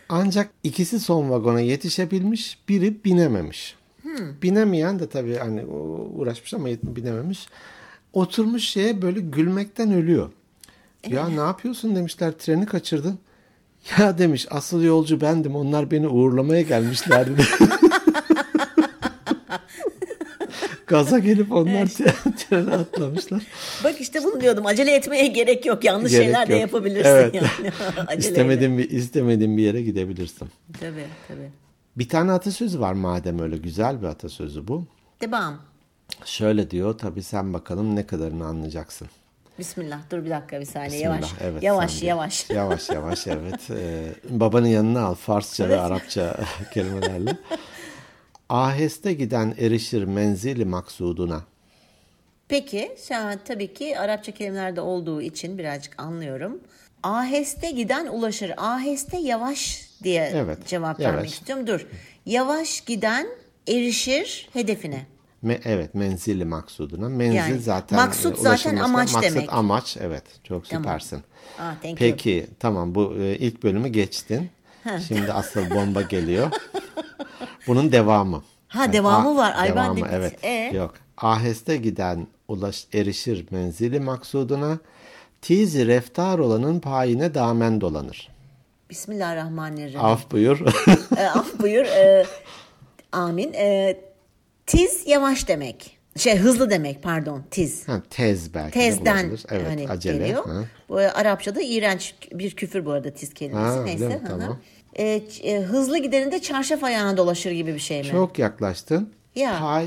Ancak 0.10 0.50
ikisi 0.64 1.00
son 1.00 1.30
vagona 1.30 1.60
yetişebilmiş, 1.60 2.58
biri 2.70 3.04
binememiş. 3.04 3.76
Binemeyen 4.42 5.00
de 5.00 5.10
tabii 5.10 5.36
hani 5.36 5.66
uğraşmış 5.66 6.54
ama 6.54 6.68
binememiş. 6.84 7.48
Oturmuş 8.14 8.64
şeye 8.64 9.02
böyle 9.02 9.20
gülmekten 9.20 9.92
ölüyor. 9.92 10.32
Ya 11.08 11.28
ne 11.30 11.40
yapıyorsun 11.40 11.96
demişler 11.96 12.32
treni 12.32 12.66
kaçırdın. 12.66 13.20
Ya 14.00 14.18
demiş 14.18 14.48
asıl 14.50 14.84
yolcu 14.84 15.22
bendim 15.22 15.56
onlar 15.56 15.92
beni 15.92 16.08
uğurlamaya 16.08 16.62
gelmişlerdi. 16.62 17.42
Gaza 20.88 21.20
gelip 21.20 21.52
onlar 21.52 21.88
trene 22.38 22.72
atlamışlar. 22.76 23.42
Bak 23.84 24.02
işte 24.02 24.24
bunu 24.24 24.42
diyordum. 24.42 24.66
Acele 24.66 24.96
etmeye 24.96 25.28
gerek 25.28 25.66
yok. 25.66 25.84
Yanlış 25.84 26.12
Gerek 26.12 26.26
şeyler 26.26 26.48
de 26.48 26.54
yok. 26.54 26.62
yapabilirsin 26.62 27.10
Evet. 27.10 27.36
yani. 27.36 27.50
İstemediğin 28.18 28.78
bir 28.78 28.90
istemediğin 28.90 29.58
bir 29.58 29.64
yere 29.64 29.82
gidebilirsin. 29.82 30.48
Tabii 30.80 31.06
tabii. 31.28 31.50
Bir 31.98 32.10
tane 32.10 32.32
atasözü 32.32 32.80
var 32.80 32.94
madem 32.94 33.40
öyle 33.40 33.58
güzel 33.58 34.02
bir 34.02 34.08
atasözü 34.08 34.68
bu. 34.68 34.86
Devam. 35.22 35.58
Şöyle 36.26 36.72
diyor 36.72 36.98
tabii 36.98 37.24
sen 37.24 37.54
bakalım 37.54 37.96
ne 37.96 38.08
kadarını 38.08 38.46
anlayacaksın. 38.46 39.08
Bismillah. 39.62 40.00
Dur 40.12 40.26
bir 40.26 40.30
dakika 40.30 40.60
bir 40.60 40.66
saniye. 40.66 40.90
Bismillah, 40.92 41.16
yavaş. 41.16 41.32
evet, 41.42 41.64
yavaş 41.64 42.04
yavaş. 42.04 42.50
Yavaş 42.50 42.90
yavaş 42.90 43.28
evet. 43.28 43.60
Ee, 43.72 44.04
babanın 44.30 44.68
yanına 44.68 45.02
al 45.06 45.16
Farsça 45.16 45.70
ve 45.70 45.80
Arapça 45.80 46.40
kelimelerle. 46.74 47.38
Aheste 48.50 49.14
giden 49.14 49.56
erişir 49.60 50.04
menzili 50.04 50.66
maksuduna. 50.66 51.44
Peki 52.48 52.92
an 53.16 53.40
tabii 53.46 53.74
ki 53.74 54.00
Arapça 54.00 54.32
kelimelerde 54.32 54.82
olduğu 54.82 55.22
için 55.22 55.58
birazcık 55.58 56.02
anlıyorum. 56.02 56.60
Aheste 57.04 57.72
giden 57.72 58.08
ulaşır. 58.08 58.54
Aheste 58.58 59.18
yavaş 59.18 59.90
diye 60.04 60.32
Evet, 60.36 60.68
cevap 60.68 61.00
yavaş. 61.00 61.16
vermek 61.16 61.32
istiyorum. 61.32 61.68
Dur. 61.68 61.88
Yavaş 62.26 62.82
giden 62.82 63.28
erişir 63.68 64.50
hedefine. 64.54 65.06
Me- 65.44 65.60
evet 65.66 65.96
menzili 65.96 66.46
maksuduna. 66.46 67.10
Menzil 67.10 67.36
Yani, 67.38 67.60
zaten 67.60 68.00
maksut 68.00 68.38
e, 68.38 68.42
zaten 68.42 68.78
amaç 68.78 69.14
maksat 69.14 69.24
demek. 69.36 69.54
amaç 69.54 69.98
evet 70.02 70.24
çok 70.44 70.70
Tamam. 70.70 70.84
süpersin. 70.84 71.24
Ah, 71.60 71.74
thank 71.82 71.86
you. 71.86 71.96
Peki 71.96 72.48
tamam 72.60 72.96
bu 72.96 73.16
e, 73.20 73.36
ilk 73.38 73.64
bölümü 73.64 73.88
geçtin. 73.88 74.50
Şimdi 75.08 75.34
asıl 75.34 75.70
bomba 75.70 76.02
geliyor. 76.02 76.52
Bunun 77.68 77.92
devamı. 77.92 78.44
Ha, 78.68 78.94
devamı 78.94 79.30
a- 79.30 79.36
var. 79.36 79.54
Ay, 79.58 79.70
ben 79.70 79.76
devamı, 79.76 80.06
de- 80.06 80.10
evet. 80.12 80.44
E? 80.44 80.72
Yok. 80.76 80.94
Aheste 81.18 81.78
giden 81.78 82.28
ulaş 82.48 82.88
erişir 82.94 83.46
menzili 83.52 84.00
maksuduna. 84.00 84.78
Tizi 85.42 85.88
reftar 85.88 86.40
olanın 86.40 86.80
payine 86.80 87.34
damen 87.34 87.82
dolanır. 87.82 88.30
Bismillahirrahmanirrahim. 88.90 90.06
Af 90.06 90.32
buyur. 90.32 90.60
E, 91.18 91.30
af 91.30 91.60
buyur. 91.60 91.86
E, 91.86 92.26
amin. 93.12 93.54
E, 93.54 93.98
tiz 94.72 95.08
yavaş 95.08 95.48
demek. 95.48 95.98
Şey 96.18 96.38
hızlı 96.38 96.70
demek 96.70 97.04
pardon 97.04 97.44
tiz. 97.52 97.88
ha, 97.88 98.02
tez 98.10 98.54
belki 98.54 98.80
de 98.80 98.84
Tezden. 98.84 99.32
Evet 99.50 99.68
hani 99.68 99.90
acele. 99.90 100.18
geliyor. 100.18 100.46
Ha. 100.46 100.64
Bu 100.90 100.98
Arapçada 100.98 101.62
iğrenç 101.62 102.16
bir 102.32 102.52
küfür 102.52 102.86
bu 102.86 102.92
arada 102.92 103.14
tiz 103.14 103.34
kelimesi. 103.34 103.78
Ha, 103.78 103.84
Neyse. 103.84 104.08
mi? 104.08 104.22
Tamam. 104.28 104.60
E, 104.96 105.22
e, 105.44 105.60
hızlı 105.60 105.98
giderinde 105.98 106.42
çarşaf 106.42 106.84
ayağına 106.84 107.18
dolaşır 107.18 107.52
gibi 107.52 107.74
bir 107.74 107.80
şey 107.80 108.00
mi? 108.02 108.08
Çok 108.08 108.40
yaklaştın. 108.40 109.14
Ya. 109.36 109.60
Pay 109.60 109.86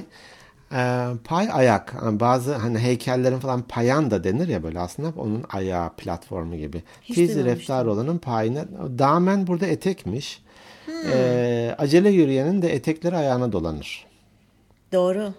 e, 0.73 1.09
pay 1.25 1.49
ayak. 1.53 1.95
Yani 2.05 2.21
Bazı 2.21 2.55
hani 2.55 2.79
heykellerin 2.79 3.39
falan 3.39 3.63
payan 3.63 4.11
da 4.11 4.25
denir 4.25 4.49
ya 4.49 4.63
böyle 4.63 4.79
aslında 4.79 5.13
onun 5.21 5.45
ayağı 5.53 5.91
platformu 5.97 6.57
gibi. 6.57 6.83
Hiç 7.03 7.17
duymamıştım. 7.17 7.45
reftar 7.45 7.87
olanın 7.87 8.19
payına 8.19 8.65
damen 8.99 9.47
burada 9.47 9.67
etekmiş. 9.67 10.43
Hmm. 10.87 10.95
E, 11.13 11.75
acele 11.79 12.11
yürüyenin 12.11 12.63
de 12.63 12.75
etekleri 12.75 13.17
ayağına 13.17 13.53
dolanır. 13.53 14.07
Doğru. 14.95 15.35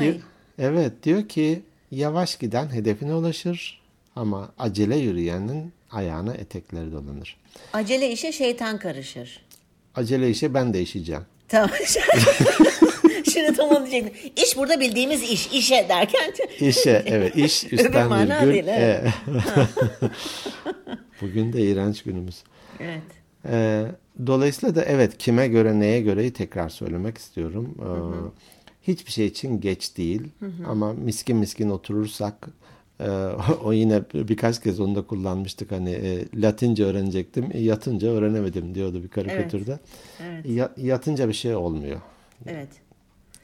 Diyor, 0.00 0.14
evet 0.58 0.92
diyor 1.02 1.28
ki 1.28 1.62
yavaş 1.90 2.38
giden 2.38 2.72
hedefine 2.72 3.14
ulaşır 3.14 3.82
ama 4.16 4.52
acele 4.58 4.96
yürüyenin 4.96 5.72
ayağına 5.90 6.34
etekleri 6.34 6.92
dolanır. 6.92 7.36
Acele 7.72 8.12
işe 8.12 8.32
şeytan 8.32 8.78
karışır. 8.78 9.44
Acele 9.94 10.30
işe 10.30 10.54
ben 10.54 10.74
değişeceğim. 10.74 11.22
Tamam. 11.48 11.70
Şimdi 13.32 13.56
tam 13.56 13.68
onu 13.68 13.86
diyecektim. 13.90 14.32
İş 14.36 14.56
burada 14.56 14.80
bildiğimiz 14.80 15.22
iş. 15.22 15.46
işe 15.46 15.86
derken. 15.88 16.32
İşe 16.60 17.02
evet 17.06 17.36
iş 17.36 17.72
üstten 17.72 18.08
mana 18.08 18.46
virgül. 18.46 18.52
değil, 18.52 18.64
evet. 18.68 19.12
Bugün 21.20 21.52
de 21.52 21.60
iğrenç 21.60 22.02
günümüz. 22.02 22.42
Evet. 22.80 23.02
Ee, 23.48 23.84
dolayısıyla 24.26 24.74
da 24.74 24.84
evet 24.84 25.18
kime 25.18 25.48
göre 25.48 25.80
neye 25.80 26.00
göreyi 26.00 26.32
tekrar 26.32 26.68
söylemek 26.68 27.18
istiyorum. 27.18 27.74
Ee, 27.80 28.61
hiçbir 28.82 29.12
şey 29.12 29.26
için 29.26 29.60
geç 29.60 29.96
değil 29.96 30.22
ama 30.66 30.92
miskin 30.92 31.36
miskin 31.36 31.70
oturursak 31.70 32.48
e, 33.00 33.08
o 33.64 33.72
yine 33.72 34.02
birkaç 34.14 34.60
kez 34.62 34.80
onu 34.80 34.94
da 34.94 35.02
kullanmıştık 35.06 35.72
hani 35.72 35.90
e, 35.90 36.24
Latince 36.34 36.84
öğrenecektim 36.84 37.50
yatınca 37.54 38.08
öğrenemedim 38.08 38.74
diyordu 38.74 39.02
bir 39.02 39.08
karikatürde. 39.08 39.78
Evet. 40.22 40.46
Ya- 40.46 40.72
yatınca 40.76 41.28
bir 41.28 41.32
şey 41.32 41.54
olmuyor. 41.54 42.00
Evet. 42.46 42.68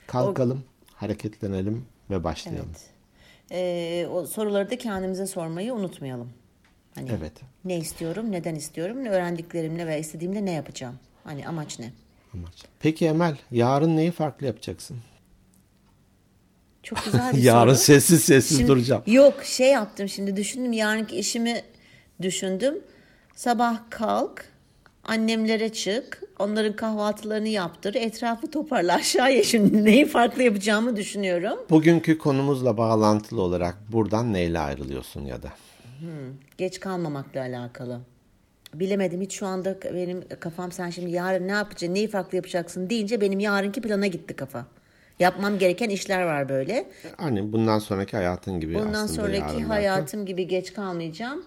Kalkalım, 0.06 0.62
hareketlenelim 0.94 1.84
ve 2.10 2.24
başlayalım. 2.24 2.68
Evet. 2.70 2.86
Ee, 3.50 4.06
o 4.12 4.26
soruları 4.26 4.70
da 4.70 4.78
kendimize 4.78 5.26
sormayı 5.26 5.74
unutmayalım. 5.74 6.28
Hani 6.94 7.10
Evet. 7.18 7.32
ne 7.64 7.78
istiyorum, 7.78 8.32
neden 8.32 8.54
istiyorum, 8.54 9.06
öğrendiklerimle 9.06 9.86
ve 9.86 10.00
istediğimle 10.00 10.44
ne 10.44 10.50
yapacağım? 10.52 10.94
Hani 11.24 11.48
amaç 11.48 11.78
ne? 11.78 11.92
Amaç. 12.34 12.64
Peki 12.80 13.06
Emel, 13.06 13.36
yarın 13.50 13.96
neyi 13.96 14.10
farklı 14.10 14.46
yapacaksın? 14.46 14.96
Çok 16.88 17.04
güzel 17.04 17.32
bir 17.32 17.38
yarın 17.42 17.74
soru. 17.74 17.84
sessiz 17.84 18.24
sessiz 18.24 18.58
Şimdi- 18.58 18.68
duracağım. 18.68 19.02
Yok 19.06 19.34
şey 19.44 19.70
yaptım 19.70 20.08
şimdi 20.08 20.36
düşündüm 20.36 20.72
yarınki 20.72 21.16
işimi 21.16 21.62
düşündüm. 22.22 22.74
Sabah 23.34 23.78
kalk, 23.90 24.44
annemlere 25.04 25.68
çık, 25.72 26.22
onların 26.38 26.76
kahvaltılarını 26.76 27.48
yaptır, 27.48 27.94
etrafı 27.94 28.50
toparla 28.50 28.94
aşağıya 28.94 29.42
şimdi 29.42 29.84
neyi 29.84 30.06
farklı 30.06 30.42
yapacağımı 30.42 30.96
düşünüyorum. 30.96 31.58
Bugünkü 31.70 32.18
konumuzla 32.18 32.76
bağlantılı 32.76 33.42
olarak 33.42 33.76
buradan 33.92 34.32
neyle 34.32 34.58
ayrılıyorsun 34.58 35.24
ya 35.24 35.42
da? 35.42 35.48
Geç 36.58 36.80
kalmamakla 36.80 37.40
alakalı. 37.40 38.00
Bilemedim 38.74 39.20
hiç 39.20 39.32
şu 39.32 39.46
anda 39.46 39.76
benim 39.94 40.24
kafam 40.40 40.72
sen 40.72 40.90
şimdi 40.90 41.10
yarın 41.10 41.48
ne 41.48 41.52
yapacaksın, 41.52 41.94
neyi 41.94 42.08
farklı 42.08 42.36
yapacaksın 42.36 42.90
deyince 42.90 43.20
benim 43.20 43.40
yarınki 43.40 43.80
plana 43.80 44.06
gitti 44.06 44.36
kafa. 44.36 44.66
Yapmam 45.20 45.58
gereken 45.58 45.88
işler 45.90 46.22
var 46.22 46.48
böyle. 46.48 46.86
Hani 47.16 47.52
bundan 47.52 47.78
sonraki 47.78 48.16
hayatın 48.16 48.60
gibi 48.60 48.74
Bundan 48.74 48.92
aslında 48.92 49.08
sonraki 49.22 49.38
yarın 49.38 49.60
hayatım 49.60 50.26
gibi 50.26 50.46
geç 50.46 50.72
kalmayacağım. 50.72 51.44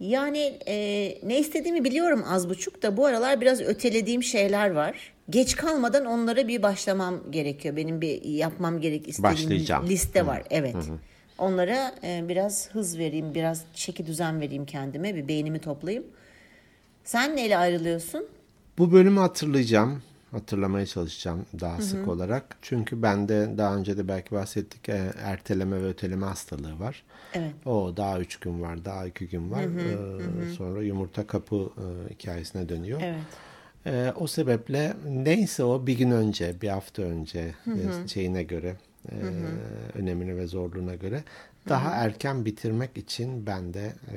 Yani 0.00 0.58
e, 0.66 0.74
ne 1.22 1.38
istediğimi 1.38 1.84
biliyorum 1.84 2.24
az 2.28 2.48
buçuk 2.48 2.82
da 2.82 2.96
bu 2.96 3.06
aralar 3.06 3.40
biraz 3.40 3.60
ötelediğim 3.60 4.22
şeyler 4.22 4.70
var. 4.70 5.12
Geç 5.30 5.56
kalmadan 5.56 6.04
onlara 6.04 6.48
bir 6.48 6.62
başlamam 6.62 7.30
gerekiyor. 7.30 7.76
Benim 7.76 8.00
bir 8.00 8.24
yapmam 8.24 8.80
gerek 8.80 9.08
istediğim 9.08 9.34
Başlayacağım. 9.34 9.86
liste 9.88 10.26
var. 10.26 10.42
Evet. 10.50 10.76
Onlara 11.38 11.94
e, 12.04 12.24
biraz 12.28 12.70
hız 12.70 12.98
vereyim, 12.98 13.34
biraz 13.34 13.64
çeki 13.74 14.06
düzen 14.06 14.40
vereyim 14.40 14.66
kendime, 14.66 15.14
bir 15.14 15.28
beynimi 15.28 15.58
toplayayım. 15.58 16.06
Sen 17.04 17.36
neyle 17.36 17.56
ayrılıyorsun? 17.56 18.26
Bu 18.78 18.92
bölümü 18.92 19.20
hatırlayacağım. 19.20 20.02
Hatırlamaya 20.32 20.86
çalışacağım 20.86 21.46
daha 21.60 21.80
sık 21.80 22.08
olarak. 22.08 22.56
Çünkü 22.62 23.02
bende 23.02 23.54
daha 23.58 23.76
önce 23.76 23.96
de 23.96 24.08
belki 24.08 24.30
bahsettik 24.30 24.88
e, 24.88 25.12
erteleme 25.22 25.82
ve 25.82 25.86
öteleme 25.88 26.26
hastalığı 26.26 26.80
var. 26.80 27.02
Evet. 27.34 27.54
O 27.66 27.96
daha 27.96 28.20
üç 28.20 28.36
gün 28.36 28.62
var, 28.62 28.84
daha 28.84 29.06
iki 29.06 29.28
gün 29.28 29.50
var. 29.50 29.62
Ee, 29.62 30.54
Sonra 30.56 30.82
yumurta 30.82 31.26
kapı 31.26 31.56
e, 31.56 32.14
hikayesine 32.14 32.68
dönüyor. 32.68 33.00
Evet. 33.04 33.22
Ee, 33.86 34.12
o 34.16 34.26
sebeple 34.26 34.94
neyse 35.08 35.64
o 35.64 35.86
bir 35.86 35.98
gün 35.98 36.10
önce, 36.10 36.54
bir 36.62 36.68
hafta 36.68 37.02
önce 37.02 37.54
e, 37.66 38.08
şeyine 38.08 38.42
göre, 38.42 38.76
e, 39.12 39.14
önemine 39.94 40.36
ve 40.36 40.46
zorluğuna 40.46 40.94
göre 40.94 41.24
daha 41.68 41.90
erken 41.90 42.44
bitirmek 42.44 42.96
için 42.96 43.46
ben 43.46 43.74
de 43.74 43.92
e, 44.12 44.16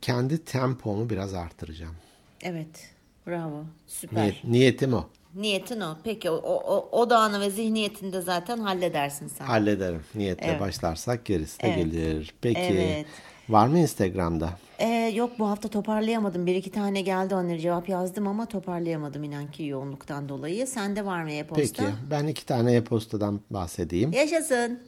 kendi 0.00 0.44
tempomu 0.44 1.10
biraz 1.10 1.34
artıracağım. 1.34 1.94
Evet. 2.42 2.90
Bravo. 3.26 3.64
Süper. 3.86 4.22
Niyet, 4.22 4.44
niyetim 4.44 4.92
o. 4.92 5.08
Niyetin 5.34 5.80
o. 5.80 5.96
Peki 6.04 6.30
o, 6.30 6.34
o, 6.36 6.88
o 7.00 7.10
dağını 7.10 7.40
ve 7.40 7.50
zihniyetini 7.50 8.12
de 8.12 8.20
zaten 8.20 8.58
halledersin 8.58 9.28
sen. 9.28 9.44
Hallederim. 9.44 10.02
Niyetle 10.14 10.46
Evet. 10.46 10.60
başlarsak 10.60 11.24
gerisi 11.24 11.62
de 11.62 11.66
Evet. 11.66 11.76
gelir. 11.84 12.34
Peki 12.40 12.60
Evet. 12.60 13.06
var 13.48 13.66
mı 13.66 13.78
Instagram'da? 13.78 14.50
Ee, 14.78 15.12
yok 15.14 15.38
bu 15.38 15.48
hafta 15.48 15.68
toparlayamadım. 15.68 16.46
Bir 16.46 16.54
iki 16.54 16.70
tane 16.70 17.00
geldi 17.00 17.34
onları 17.34 17.58
cevap 17.58 17.88
yazdım 17.88 18.26
ama 18.28 18.46
toparlayamadım 18.46 19.24
inan 19.24 19.50
ki 19.50 19.64
yoğunluktan 19.64 20.28
dolayı. 20.28 20.66
Sende 20.66 21.04
var 21.04 21.22
mı 21.22 21.30
e-posta? 21.32 21.62
Peki 21.62 21.82
ben 22.10 22.26
iki 22.26 22.46
tane 22.46 22.74
e-postadan 22.74 23.40
bahsedeyim. 23.50 24.12
Yaşasın. 24.12 24.80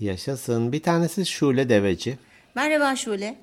Yaşasın. 0.00 0.72
Bir 0.72 0.82
tanesi 0.82 1.26
Şule 1.26 1.68
Deveci. 1.68 2.18
Merhaba 2.54 2.96
Şule. 2.96 3.36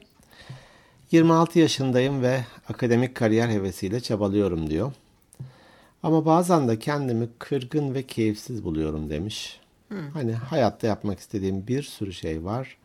26 1.11 1.59
yaşındayım 1.59 2.21
ve 2.21 2.41
akademik 2.69 3.15
kariyer 3.15 3.49
hevesiyle 3.49 3.99
çabalıyorum 3.99 4.69
diyor. 4.69 4.91
Ama 6.03 6.25
bazen 6.25 6.67
de 6.67 6.79
kendimi 6.79 7.29
kırgın 7.39 7.93
ve 7.93 8.03
keyifsiz 8.03 8.63
buluyorum 8.63 9.09
demiş. 9.09 9.59
Hani 10.13 10.33
hayatta 10.33 10.87
yapmak 10.87 11.19
istediğim 11.19 11.67
bir 11.67 11.83
sürü 11.83 12.13
şey 12.13 12.43
var. 12.43 12.77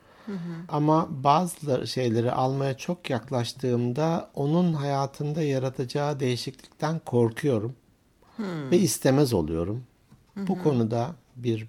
Ama 0.69 1.09
bazı 1.11 1.87
şeyleri 1.87 2.33
almaya 2.33 2.77
çok 2.77 3.11
yaklaştığımda 3.11 4.31
onun 4.35 4.73
hayatında 4.73 5.43
yaratacağı 5.43 6.21
değişiklikten 6.21 6.99
korkuyorum. 6.99 7.75
Ve 8.71 8.79
istemez 8.79 9.33
oluyorum. 9.33 9.85
Bu 10.37 10.63
konuda 10.63 11.15
bir 11.37 11.69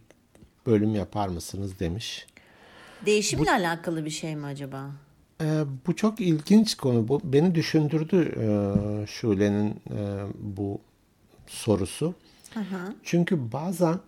bölüm 0.66 0.95
yapar 0.95 1.28
mısınız 1.28 1.80
demiş. 1.80 2.28
Değişimle 3.06 3.52
alakalı 3.52 4.06
bir 4.06 4.10
şey 4.10 4.36
mi 4.36 4.45
acaba? 4.45 4.91
Ee, 5.41 5.64
bu 5.88 5.95
çok 5.95 6.20
ilginç 6.20 6.76
konu. 6.76 7.08
Bu 7.08 7.22
beni 7.24 7.56
düşündürdü 7.56 8.34
e, 8.39 8.48
Şule'nin 9.08 9.70
e, 9.70 10.24
bu 10.39 10.82
sorusu. 11.48 12.14
Çünkü 13.04 13.52
bazen 13.52 14.00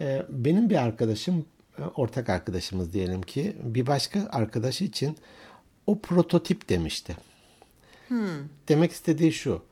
e, 0.00 0.26
benim 0.28 0.70
bir 0.70 0.76
arkadaşım, 0.76 1.44
e, 1.78 1.82
ortak 1.82 2.28
arkadaşımız 2.28 2.92
diyelim 2.92 3.22
ki, 3.22 3.56
bir 3.62 3.86
başka 3.86 4.28
arkadaşı 4.32 4.84
için 4.84 5.16
o 5.86 5.98
prototip 5.98 6.68
demişti. 6.68 7.16
Demek 8.68 8.92
istediği 8.92 9.32
şu. 9.32 9.62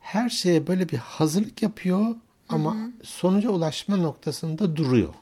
Her 0.00 0.28
şeye 0.28 0.66
böyle 0.66 0.88
bir 0.88 0.96
hazırlık 0.98 1.62
yapıyor 1.62 2.14
ama 2.48 2.76
sonuca 3.02 3.50
ulaşma 3.50 3.96
noktasında 3.96 4.76
duruyor. 4.76 5.14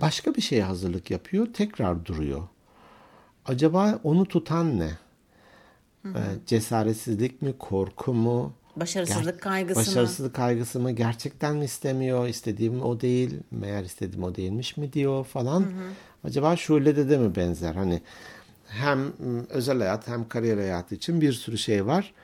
Başka 0.00 0.34
bir 0.34 0.42
şeye 0.42 0.62
hazırlık 0.64 1.10
yapıyor, 1.10 1.46
tekrar 1.52 2.04
duruyor. 2.04 2.42
Acaba 3.46 3.98
onu 4.04 4.24
tutan 4.26 4.78
ne? 4.78 4.90
Ee, 6.06 6.18
cesaretsizlik 6.46 7.42
mi, 7.42 7.54
korku 7.58 8.14
mu? 8.14 8.52
Başarısızlık 8.76 9.40
kaygısı 9.40 9.80
mı? 9.80 9.86
Başarısızlık 9.86 10.34
kaygısı 10.34 10.80
mı? 10.80 10.90
Gerçekten 10.90 11.56
mi 11.56 11.64
istemiyor? 11.64 12.28
İstediğim 12.28 12.82
o 12.82 13.00
değil. 13.00 13.40
Meğer 13.50 13.84
istediğim 13.84 14.24
o 14.24 14.34
değilmiş 14.34 14.76
mi 14.76 14.92
diyor 14.92 15.24
falan. 15.24 15.64
Acaba 16.24 16.56
Şule'de 16.56 17.08
de 17.08 17.18
mi 17.18 17.36
benzer? 17.36 17.74
Hani 17.74 18.02
hem 18.68 18.98
m, 18.98 19.42
özel 19.50 19.78
hayat 19.78 20.08
hem 20.08 20.28
kariyer 20.28 20.56
hayatı 20.56 20.94
için 20.94 21.20
bir 21.20 21.32
sürü 21.32 21.58
şey 21.58 21.86
var. 21.86 22.14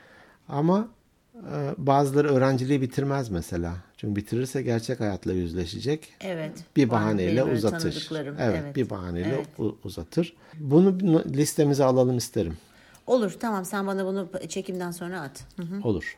Ama 0.49 0.89
e, 1.37 1.75
bazıları 1.79 2.29
öğrenciliği 2.35 2.81
bitirmez 2.83 3.29
mesela. 3.29 3.75
Çünkü 3.97 4.17
bitirirse 4.17 4.63
gerçek 4.63 5.01
hayatla 5.01 5.33
yüzleşecek. 5.33 6.09
Evet. 6.21 6.53
Bir 6.77 6.91
bahaneyle 6.91 7.43
benim 7.43 7.55
uzatır. 7.55 8.09
Evet, 8.17 8.35
Evet. 8.41 8.77
bir 8.77 8.91
bahaneyle 8.91 9.35
Evet. 9.35 9.75
uzatır. 9.85 10.37
Bunu 10.59 10.99
listemize 11.27 11.85
alalım 11.85 12.17
isterim. 12.17 12.57
Olur 13.07 13.37
tamam 13.41 13.65
sen 13.65 13.87
bana 13.87 14.07
bunu 14.07 14.29
çekimden 14.49 14.91
sonra 14.91 15.21
at. 15.21 15.45
Hı 15.57 15.63
hı. 15.63 15.89
Olur. 15.89 16.17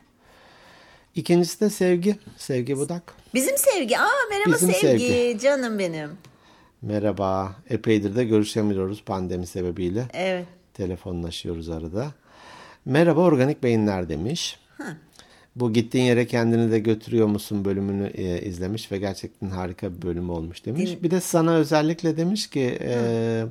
İkincisi 1.15 1.59
de 1.61 1.69
sevgi. 1.69 2.15
Sevgi 2.37 2.77
Budak. 2.77 3.13
Bizim 3.33 3.57
Sevgi. 3.57 3.99
Aa 3.99 4.07
merhaba 4.29 4.55
Bizim 4.55 4.71
sevgi. 4.73 5.07
Sevgi. 5.07 5.39
Canım 5.39 5.79
benim. 5.79 6.09
Merhaba. 6.81 7.55
Epeydir 7.69 8.15
de 8.15 8.23
görüşemiyoruz 8.23 9.03
pandemi 9.03 9.47
sebebiyle. 9.47 10.05
Evet. 10.13 10.45
Telefonlaşıyoruz 10.73 11.69
arada. 11.69 12.11
Merhaba 12.85 13.21
organik 13.21 13.63
beyinler 13.63 14.09
demiş. 14.09 14.59
Bu 15.55 15.73
gittiğin 15.73 16.05
yere 16.05 16.27
kendini 16.27 16.71
de 16.71 16.79
götürüyor 16.79 17.27
musun 17.27 17.65
bölümünü 17.65 18.07
e, 18.07 18.41
izlemiş 18.41 18.91
ve 18.91 18.97
gerçekten 18.97 19.49
harika 19.49 19.95
bir 19.95 20.01
bölüm 20.01 20.29
olmuş 20.29 20.65
demiş. 20.65 20.97
Bir 21.03 21.11
de 21.11 21.21
sana 21.21 21.53
özellikle 21.55 22.17
demiş 22.17 22.49
ki 22.49 22.77
e, 22.81 23.43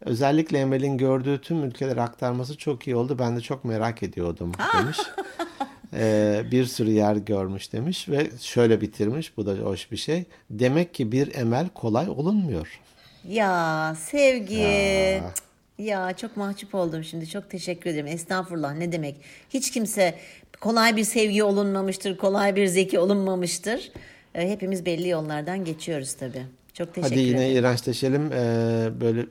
özellikle 0.00 0.58
Emel'in 0.58 0.98
gördüğü 0.98 1.40
tüm 1.40 1.64
ülkelere 1.64 2.00
aktarması 2.00 2.58
çok 2.58 2.86
iyi 2.86 2.96
oldu. 2.96 3.16
Ben 3.18 3.36
de 3.36 3.40
çok 3.40 3.64
merak 3.64 4.02
ediyordum 4.02 4.52
demiş. 4.78 4.98
E, 5.98 6.42
bir 6.50 6.64
sürü 6.64 6.90
yer 6.90 7.16
görmüş 7.16 7.72
demiş 7.72 8.08
ve 8.08 8.26
şöyle 8.40 8.80
bitirmiş. 8.80 9.36
Bu 9.36 9.46
da 9.46 9.52
hoş 9.52 9.92
bir 9.92 9.96
şey. 9.96 10.24
Demek 10.50 10.94
ki 10.94 11.12
bir 11.12 11.34
emel 11.34 11.68
kolay 11.68 12.08
olunmuyor. 12.10 12.80
Ya 13.28 13.96
Sevgi. 14.00 14.54
Ya. 14.54 15.32
Ya 15.78 16.12
çok 16.16 16.36
mahcup 16.36 16.74
oldum 16.74 17.04
şimdi. 17.04 17.28
Çok 17.28 17.50
teşekkür 17.50 17.90
ederim. 17.90 18.06
Estağfurullah 18.06 18.74
ne 18.76 18.92
demek. 18.92 19.16
Hiç 19.50 19.70
kimse 19.70 20.14
kolay 20.60 20.96
bir 20.96 21.04
sevgi 21.04 21.42
olunmamıştır. 21.42 22.16
Kolay 22.16 22.56
bir 22.56 22.66
zeki 22.66 22.98
olunmamıştır. 22.98 23.92
E, 24.34 24.50
Hepimiz 24.50 24.86
belli 24.86 25.08
yollardan 25.08 25.64
geçiyoruz 25.64 26.14
tabii. 26.14 26.42
Çok 26.74 26.94
teşekkür 26.94 27.14
Hadi 27.16 27.20
yine 27.24 27.46
ederim. 27.46 27.56
iğrençleşelim. 27.56 28.32
Ee, 28.32 28.88
böyle 29.00 29.26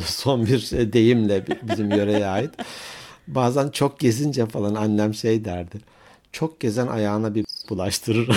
son 0.06 0.46
bir 0.46 0.58
şey, 0.58 0.92
deyimle 0.92 1.44
bizim 1.62 1.90
yöreye 1.90 2.26
ait. 2.26 2.50
Bazen 3.28 3.68
çok 3.68 3.98
gezince 4.00 4.46
falan 4.46 4.74
annem 4.74 5.14
şey 5.14 5.44
derdi. 5.44 5.78
Çok 6.32 6.60
gezen 6.60 6.86
ayağına 6.86 7.34
bir 7.34 7.44
bulaştırır. 7.70 8.28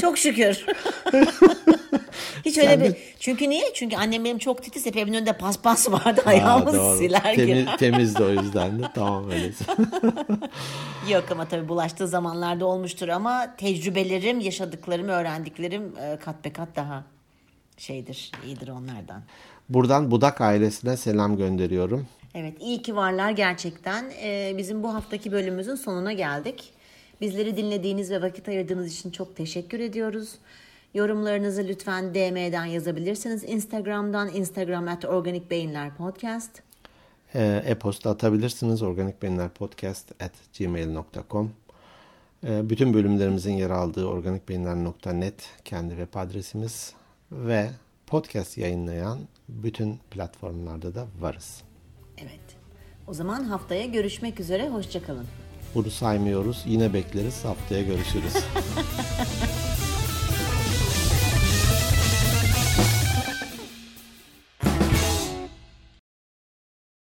Çok 0.00 0.18
şükür. 0.18 0.66
Hiç 2.44 2.58
öyle 2.58 2.68
Sen 2.68 2.80
bir... 2.80 2.84
de- 2.90 2.98
Çünkü 3.20 3.50
niye? 3.50 3.64
Çünkü 3.74 3.96
annem 3.96 4.24
benim 4.24 4.38
çok 4.38 4.62
titiz. 4.62 4.86
Hep 4.86 4.96
evimin 4.96 5.14
önünde 5.18 5.32
paspas 5.32 5.90
vardı. 5.90 6.22
Aa, 6.26 6.28
Ayağımı 6.28 6.72
doğru. 6.74 6.98
siler 6.98 7.22
Temiz, 7.34 7.46
girer. 7.46 7.76
temizdi 7.78 8.22
o 8.22 8.28
yüzden 8.28 8.78
de. 8.78 8.82
Tamam 8.94 9.30
öyleyse. 9.30 9.64
Yok 11.10 11.24
ama 11.30 11.48
tabii 11.48 11.68
bulaştığı 11.68 12.08
zamanlarda 12.08 12.66
olmuştur 12.66 13.08
ama 13.08 13.56
tecrübelerim, 13.56 14.40
yaşadıklarım, 14.40 15.08
öğrendiklerim 15.08 15.92
e, 16.00 16.16
kat 16.24 16.44
be 16.44 16.52
kat 16.52 16.68
daha 16.76 17.04
şeydir, 17.78 18.32
iyidir 18.46 18.68
onlardan. 18.68 19.22
Buradan 19.68 20.10
Budak 20.10 20.40
ailesine 20.40 20.96
selam 20.96 21.36
gönderiyorum. 21.36 22.06
Evet, 22.38 22.54
iyi 22.60 22.82
ki 22.82 22.96
varlar 22.96 23.30
gerçekten. 23.30 24.10
E, 24.22 24.54
bizim 24.58 24.82
bu 24.82 24.94
haftaki 24.94 25.32
bölümümüzün 25.32 25.74
sonuna 25.74 26.12
geldik. 26.12 26.72
Bizleri 27.20 27.56
dinlediğiniz 27.56 28.10
ve 28.10 28.22
vakit 28.22 28.48
ayırdığınız 28.48 28.92
için 28.92 29.10
çok 29.10 29.36
teşekkür 29.36 29.80
ediyoruz. 29.80 30.34
Yorumlarınızı 30.94 31.64
lütfen 31.68 32.14
DM'den 32.14 32.64
yazabilirsiniz. 32.64 33.44
Instagram'dan 33.44 34.28
Instagram 34.34 34.88
at 34.88 35.04
Organik 35.04 35.50
Beyinler 35.50 35.96
Podcast. 35.96 36.50
Ee, 37.34 37.62
E-posta 37.66 38.10
atabilirsiniz. 38.10 38.82
organikbeyinlerpodcast 38.82 40.22
at 40.22 40.32
gmail.com 40.58 41.52
Ee, 42.46 42.70
Bütün 42.70 42.94
bölümlerimizin 42.94 43.52
yer 43.52 43.70
aldığı 43.70 44.06
organikbeyinler.net 44.06 45.50
kendi 45.64 45.96
web 45.96 46.20
adresimiz 46.20 46.92
ve 47.32 47.70
podcast 48.06 48.58
yayınlayan 48.58 49.18
bütün 49.48 49.98
platformlarda 50.10 50.94
da 50.94 51.06
varız. 51.20 51.65
O 53.06 53.14
zaman 53.14 53.44
haftaya 53.44 53.86
görüşmek 53.86 54.40
üzere. 54.40 54.68
Hoşçakalın. 54.68 55.26
Bunu 55.74 55.90
saymıyoruz. 55.90 56.62
Yine 56.66 56.94
bekleriz. 56.94 57.44
Haftaya 57.44 57.82
görüşürüz. 57.82 58.32